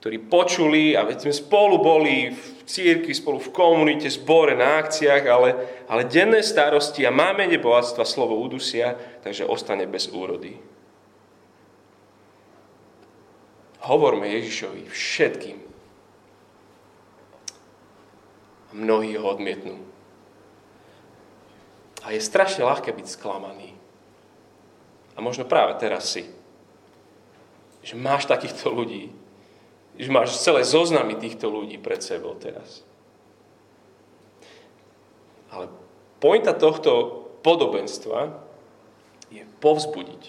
ktorí 0.01 0.17
počuli 0.17 0.97
a 0.97 1.05
veď 1.05 1.29
sme 1.29 1.33
spolu 1.33 1.77
boli 1.77 2.33
v 2.33 2.45
církvi, 2.65 3.13
spolu 3.13 3.37
v 3.37 3.53
komunite, 3.53 4.09
zbore, 4.09 4.57
na 4.57 4.81
akciách, 4.81 5.23
ale, 5.29 5.49
ale 5.85 6.09
denné 6.09 6.41
starosti 6.41 7.05
a 7.05 7.13
máme 7.13 7.45
bohatstva 7.61 8.01
slovo 8.01 8.33
udusia, 8.41 8.97
takže 9.21 9.45
ostane 9.45 9.85
bez 9.85 10.09
úrody. 10.09 10.57
Hovorme 13.85 14.25
Ježišovi 14.25 14.89
všetkým, 14.89 15.57
a 18.71 18.73
mnohí 18.73 19.13
ho 19.19 19.25
odmietnú. 19.27 19.77
A 22.01 22.15
je 22.15 22.23
strašne 22.23 22.65
ľahké 22.65 22.95
byť 22.95 23.07
sklamaný. 23.19 23.77
A 25.13 25.21
možno 25.21 25.45
práve 25.45 25.77
teraz 25.77 26.09
si. 26.09 26.25
Že 27.85 28.01
máš 28.01 28.25
takýchto 28.25 28.71
ľudí. 28.73 29.20
Že 29.99 30.09
máš 30.11 30.39
celé 30.39 30.63
zoznamy 30.63 31.19
týchto 31.19 31.51
ľudí 31.51 31.79
pred 31.81 31.99
sebou 31.99 32.35
teraz. 32.39 32.85
Ale 35.51 35.67
pointa 36.23 36.55
tohto 36.55 37.23
podobenstva 37.43 38.39
je 39.33 39.43
povzbudiť. 39.59 40.23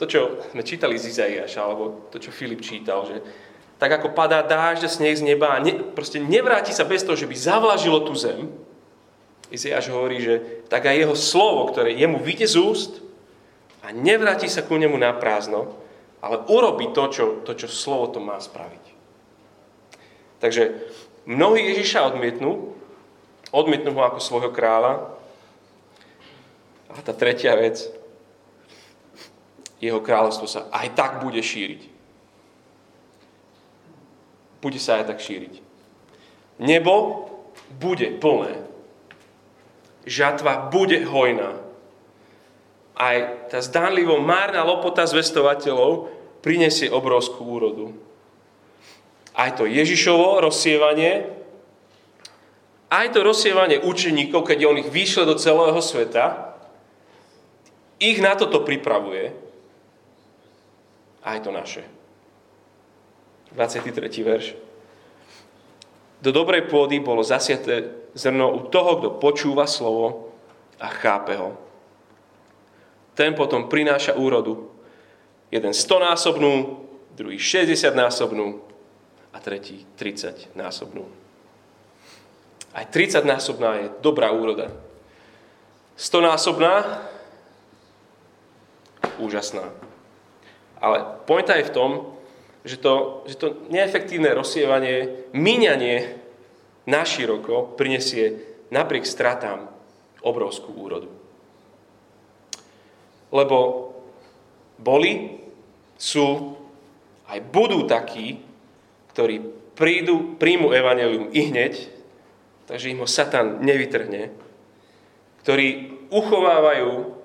To, 0.00 0.04
čo 0.08 0.40
sme 0.52 0.64
čítali 0.64 0.96
z 0.96 1.12
Izaiáša, 1.12 1.60
alebo 1.60 2.08
to, 2.08 2.16
čo 2.16 2.32
Filip 2.32 2.64
čítal, 2.64 3.04
že 3.04 3.20
tak 3.80 3.96
ako 3.96 4.12
padá 4.12 4.44
dážď 4.44 4.84
a 4.84 4.90
sneh 4.92 5.16
z 5.16 5.24
neba 5.24 5.56
a 5.56 5.60
ne, 5.60 5.72
proste 5.96 6.20
nevráti 6.20 6.72
sa 6.72 6.84
bez 6.84 7.00
toho, 7.00 7.16
že 7.16 7.28
by 7.28 7.36
zavlažilo 7.36 8.04
tú 8.04 8.12
zem. 8.12 8.52
Iziáš 9.48 9.88
hovorí, 9.88 10.20
že 10.20 10.64
tak 10.68 10.84
aj 10.84 10.96
jeho 11.00 11.16
slovo, 11.16 11.68
ktoré 11.72 11.96
jemu 11.96 12.20
vyjde 12.20 12.46
z 12.48 12.56
úst 12.60 12.92
a 13.80 13.92
nevráti 13.92 14.52
sa 14.52 14.60
ku 14.60 14.76
nemu 14.76 14.96
na 15.00 15.16
prázdno, 15.16 15.79
ale 16.20 16.44
urobí 16.48 16.92
to 16.92 17.08
čo, 17.08 17.24
to, 17.44 17.52
čo 17.56 17.68
slovo 17.68 18.12
to 18.12 18.20
má 18.20 18.36
spraviť. 18.36 18.84
Takže 20.40 20.62
mnohí 21.28 21.72
Ježiša 21.72 22.12
odmietnú, 22.12 22.72
odmietnú 23.52 23.92
ho 23.96 24.02
ako 24.04 24.20
svojho 24.20 24.50
kráľa. 24.52 25.16
A 26.90 27.00
tá 27.04 27.12
tretia 27.12 27.54
vec, 27.56 27.86
jeho 29.80 30.00
kráľovstvo 30.00 30.46
sa 30.48 30.60
aj 30.72 30.92
tak 30.92 31.24
bude 31.24 31.40
šíriť 31.40 32.00
bude 34.60 34.76
sa 34.76 35.00
aj 35.00 35.16
tak 35.16 35.18
šíriť. 35.24 35.64
Nebo 36.60 37.26
bude 37.80 38.12
plné. 38.20 38.60
Žatva 40.04 40.68
bude 40.68 41.00
hojná. 41.04 41.56
Aj 43.00 43.48
tá 43.48 43.64
zdánlivo 43.64 44.20
márna 44.20 44.60
lopota 44.60 45.08
zvestovateľov 45.08 46.12
prinesie 46.44 46.92
obrovskú 46.92 47.48
úrodu. 47.48 47.96
Aj 49.32 49.56
to 49.56 49.64
Ježišovo 49.64 50.44
rozsievanie, 50.44 51.32
aj 52.92 53.06
to 53.16 53.24
rozsievanie 53.24 53.80
učeníkov, 53.80 54.44
keď 54.44 54.58
on 54.68 54.76
ich 54.82 54.90
vyšle 54.92 55.24
do 55.24 55.38
celého 55.40 55.80
sveta, 55.80 56.52
ich 58.02 58.20
na 58.20 58.36
toto 58.36 58.66
pripravuje. 58.66 59.32
Aj 61.24 61.38
to 61.40 61.54
naše. 61.54 61.86
23. 63.56 63.96
verš. 64.24 64.56
Do 66.20 66.36
dobrej 66.36 66.68
pôdy 66.68 67.00
bolo 67.00 67.24
zasiaté 67.24 67.92
zrno 68.12 68.52
u 68.52 68.68
toho, 68.68 69.00
kto 69.00 69.08
počúva 69.16 69.64
slovo 69.64 70.36
a 70.76 70.92
chápe 70.92 71.36
ho. 71.38 71.69
Ten 73.20 73.36
potom 73.36 73.68
prináša 73.68 74.16
úrodu. 74.16 74.72
Jeden 75.52 75.76
100 75.76 76.08
násobnú, 76.08 76.80
druhý 77.12 77.36
60 77.36 77.92
násobnú 77.92 78.64
a 79.28 79.36
tretí 79.44 79.84
30 80.00 80.56
násobnú. 80.56 81.04
Aj 82.72 82.88
30 82.88 83.20
násobná 83.28 83.76
je 83.76 83.86
dobrá 84.00 84.32
úroda. 84.32 84.72
100 86.00 86.32
násobná, 86.32 87.04
úžasná. 89.20 89.68
Ale 90.80 91.04
pointa 91.28 91.60
je 91.60 91.68
v 91.68 91.76
tom, 91.76 91.90
že 92.64 92.80
to, 92.80 93.20
že 93.28 93.36
to 93.36 93.68
neefektívne 93.68 94.32
rozsievanie, 94.32 95.28
míňanie 95.36 96.16
na 96.88 97.04
široko 97.04 97.76
prinesie 97.76 98.40
napriek 98.72 99.04
stratám 99.04 99.68
obrovskú 100.24 100.72
úrodu. 100.72 101.19
Lebo 103.30 103.90
boli, 104.78 105.38
sú, 105.94 106.56
aj 107.30 107.38
budú 107.50 107.86
takí, 107.86 108.42
ktorí 109.14 109.42
prídu, 109.76 110.36
príjmu 110.36 110.74
evanelium 110.74 111.30
i 111.30 111.40
hneď, 111.48 111.88
takže 112.66 112.90
im 112.90 113.00
ho 113.00 113.08
Satan 113.08 113.62
nevytrhne, 113.62 114.32
ktorí 115.44 115.96
uchovávajú 116.10 117.16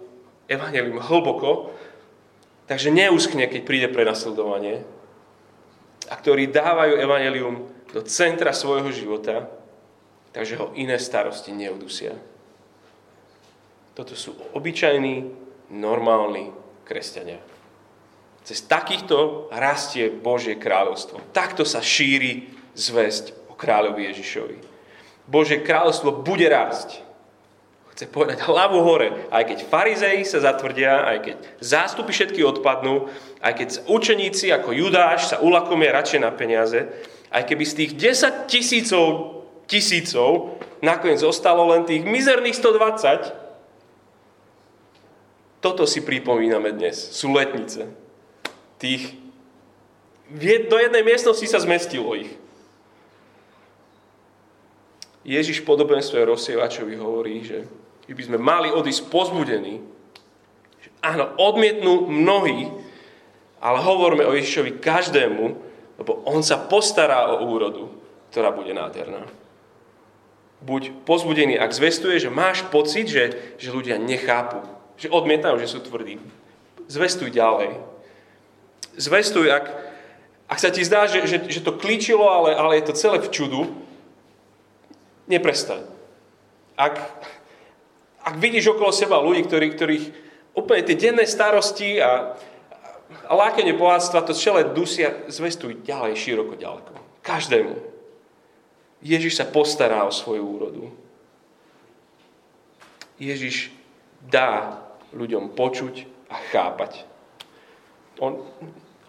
evanelium 0.45 1.01
hlboko, 1.01 1.73
takže 2.69 2.93
neuskne, 2.93 3.49
keď 3.49 3.61
príde 3.65 3.87
prenasledovanie, 3.89 4.85
a 6.05 6.13
ktorí 6.13 6.53
dávajú 6.53 7.01
evanelium 7.01 7.65
do 7.89 8.01
centra 8.05 8.53
svojho 8.53 8.93
života, 8.93 9.49
takže 10.35 10.59
ho 10.59 10.69
iné 10.77 10.99
starosti 11.01 11.49
neudusia. 11.55 12.13
Toto 13.95 14.13
sú 14.13 14.35
obyčajní, 14.53 15.44
normálni 15.71 16.53
kresťania. 16.85 17.41
Cez 18.45 18.61
takýchto 18.61 19.49
rastie 19.49 20.13
Božie 20.13 20.53
kráľovstvo. 20.53 21.17
Takto 21.33 21.65
sa 21.65 21.81
šíri 21.81 22.53
zväzť 22.77 23.49
o 23.49 23.57
kráľovi 23.57 24.05
Ježišovi. 24.13 24.57
Božie 25.25 25.65
kráľovstvo 25.65 26.21
bude 26.21 26.45
rásť. 26.45 27.01
Chce 27.95 28.05
povedať 28.11 28.45
hlavu 28.45 28.85
hore. 28.85 29.25
Aj 29.33 29.41
keď 29.41 29.65
farizeji 29.65 30.27
sa 30.27 30.43
zatvrdia, 30.43 31.09
aj 31.09 31.17
keď 31.25 31.37
zástupy 31.63 32.11
všetky 32.13 32.43
odpadnú, 32.43 33.09
aj 33.41 33.53
keď 33.55 33.67
učeníci 33.89 34.51
ako 34.53 34.75
Judáš 34.75 35.33
sa 35.33 35.41
ulakomia 35.41 35.95
radšej 35.95 36.19
na 36.21 36.29
peniaze, 36.29 36.85
aj 37.33 37.43
keby 37.49 37.63
z 37.65 37.73
tých 37.73 37.91
10 37.97 38.51
tisícov 38.51 39.35
tisícov 39.65 40.61
nakoniec 40.85 41.17
zostalo 41.21 41.65
len 41.73 41.89
tých 41.89 42.05
mizerných 42.05 42.57
120, 42.61 43.44
toto 45.65 45.89
si 45.89 46.05
pripomíname 46.05 46.77
dnes. 46.77 46.93
Sú 47.09 47.33
letnice 47.33 47.89
tých 48.77 49.17
do 50.69 50.77
jednej 50.77 51.01
miestnosti 51.01 51.45
sa 51.49 51.57
zmestilo 51.57 52.13
ich. 52.13 52.29
Ježiš 55.25 55.65
v 55.65 55.69
podobenstve 55.73 56.21
rozsievačovi 56.21 56.93
hovorí, 57.01 57.41
že 57.41 57.65
by 58.05 58.23
sme 58.25 58.37
mali 58.37 58.69
odísť 58.69 59.09
pozbudení. 59.09 59.81
Že 60.85 60.89
áno, 61.01 61.33
odmietnú 61.41 62.09
mnohí, 62.13 62.69
ale 63.57 63.81
hovoríme 63.81 64.25
o 64.25 64.37
Ježišovi 64.37 64.77
každému, 64.77 65.45
lebo 65.97 66.11
on 66.29 66.45
sa 66.45 66.61
postará 66.61 67.25
o 67.33 67.49
úrodu, 67.49 67.89
ktorá 68.29 68.53
bude 68.53 68.73
nádherná. 68.73 69.25
Buď 70.61 70.93
pozbudený, 71.05 71.57
ak 71.57 71.73
zvestuje, 71.73 72.21
že 72.21 72.33
máš 72.33 72.65
pocit, 72.69 73.09
že, 73.09 73.57
že 73.57 73.73
ľudia 73.73 73.97
nechápu, 74.01 74.74
že 74.95 75.11
odmietajú, 75.11 75.55
že 75.59 75.71
sú 75.71 75.79
tvrdí. 75.83 76.19
Zvestuj 76.87 77.33
ďalej 77.33 77.95
zvestuj, 78.97 79.51
ak, 79.51 79.65
ak 80.47 80.57
sa 80.59 80.69
ti 80.71 80.81
zdá, 80.83 81.07
že, 81.07 81.23
že, 81.27 81.37
že 81.47 81.61
to 81.63 81.75
klíčilo, 81.75 82.25
ale, 82.25 82.55
ale 82.55 82.79
je 82.79 82.91
to 82.91 82.93
celé 82.97 83.17
v 83.19 83.31
čudu, 83.31 83.61
neprestaň. 85.27 85.83
Ak, 86.75 86.99
ak 88.23 88.35
vidíš 88.39 88.75
okolo 88.75 88.91
seba 88.91 89.19
ľudí, 89.19 89.47
ktorí, 89.47 89.67
ktorých 89.75 90.05
úplne 90.55 90.83
tie 90.83 90.95
denné 90.95 91.23
starosti 91.27 91.99
a, 91.99 92.35
a 93.27 93.31
lákenie 93.31 93.75
bohatstva, 93.75 94.27
to 94.27 94.35
celé 94.35 94.67
dusia, 94.71 95.27
zvestuj 95.31 95.83
ďalej, 95.83 96.19
široko, 96.19 96.55
ďaleko. 96.59 96.93
Každému. 97.23 97.75
Ježiš 99.05 99.37
sa 99.37 99.45
postará 99.45 100.01
o 100.07 100.11
svoju 100.13 100.43
úrodu. 100.45 100.83
Ježiš 103.15 103.71
dá 104.29 104.81
ľuďom 105.15 105.53
počuť 105.53 106.05
a 106.29 106.35
chápať. 106.51 107.05
On, 108.19 108.41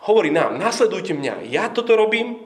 hovorí 0.07 0.31
nám, 0.31 0.59
nasledujte 0.59 1.15
mňa, 1.15 1.47
ja 1.51 1.71
toto 1.71 1.95
robím. 1.95 2.39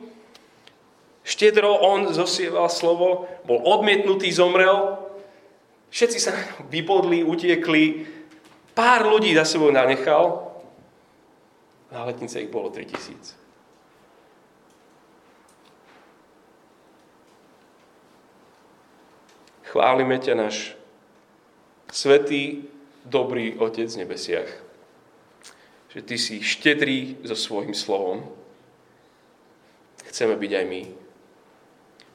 Štedro 1.21 1.77
on 1.85 2.11
zosieval 2.17 2.73
slovo, 2.73 3.29
bol 3.45 3.61
odmietnutý, 3.61 4.33
zomrel. 4.33 4.97
Všetci 5.93 6.19
sa 6.19 6.33
vybodli, 6.73 7.21
utiekli. 7.21 8.09
Pár 8.73 9.05
ľudí 9.05 9.37
za 9.37 9.45
sebou 9.45 9.69
nanechal. 9.69 10.49
Na 11.91 12.07
letnice 12.07 12.41
ich 12.41 12.49
bolo 12.49 12.71
3000. 12.71 13.37
Chválime 19.71 20.19
ťa, 20.19 20.35
náš 20.35 20.80
svetý, 21.93 22.65
dobrý 23.05 23.59
Otec 23.59 23.91
v 23.91 24.01
nebesiach 24.07 24.71
že 25.91 26.01
Ty 26.03 26.17
si 26.19 26.39
štedrý 26.39 27.19
so 27.27 27.35
svojím 27.35 27.75
slovom. 27.75 28.23
Chceme 30.07 30.39
byť 30.39 30.53
aj 30.55 30.65
my. 30.67 30.83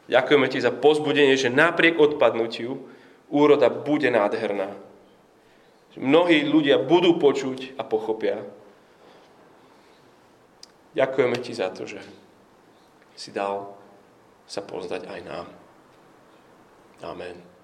Ďakujeme 0.07 0.47
Ti 0.47 0.59
za 0.63 0.71
pozbudenie, 0.71 1.35
že 1.35 1.51
napriek 1.51 1.99
odpadnutiu 1.99 2.87
úroda 3.27 3.67
bude 3.67 4.07
nádherná. 4.07 4.71
Mnohí 5.95 6.43
ľudia 6.43 6.79
budú 6.79 7.15
počuť 7.19 7.79
a 7.79 7.83
pochopia. 7.83 8.43
Ďakujeme 10.95 11.37
Ti 11.39 11.51
za 11.55 11.71
to, 11.71 11.87
že 11.87 11.99
si 13.15 13.31
dal 13.31 13.75
sa 14.47 14.63
poznať 14.63 15.07
aj 15.07 15.19
nám. 15.23 15.47
Amen. 17.03 17.54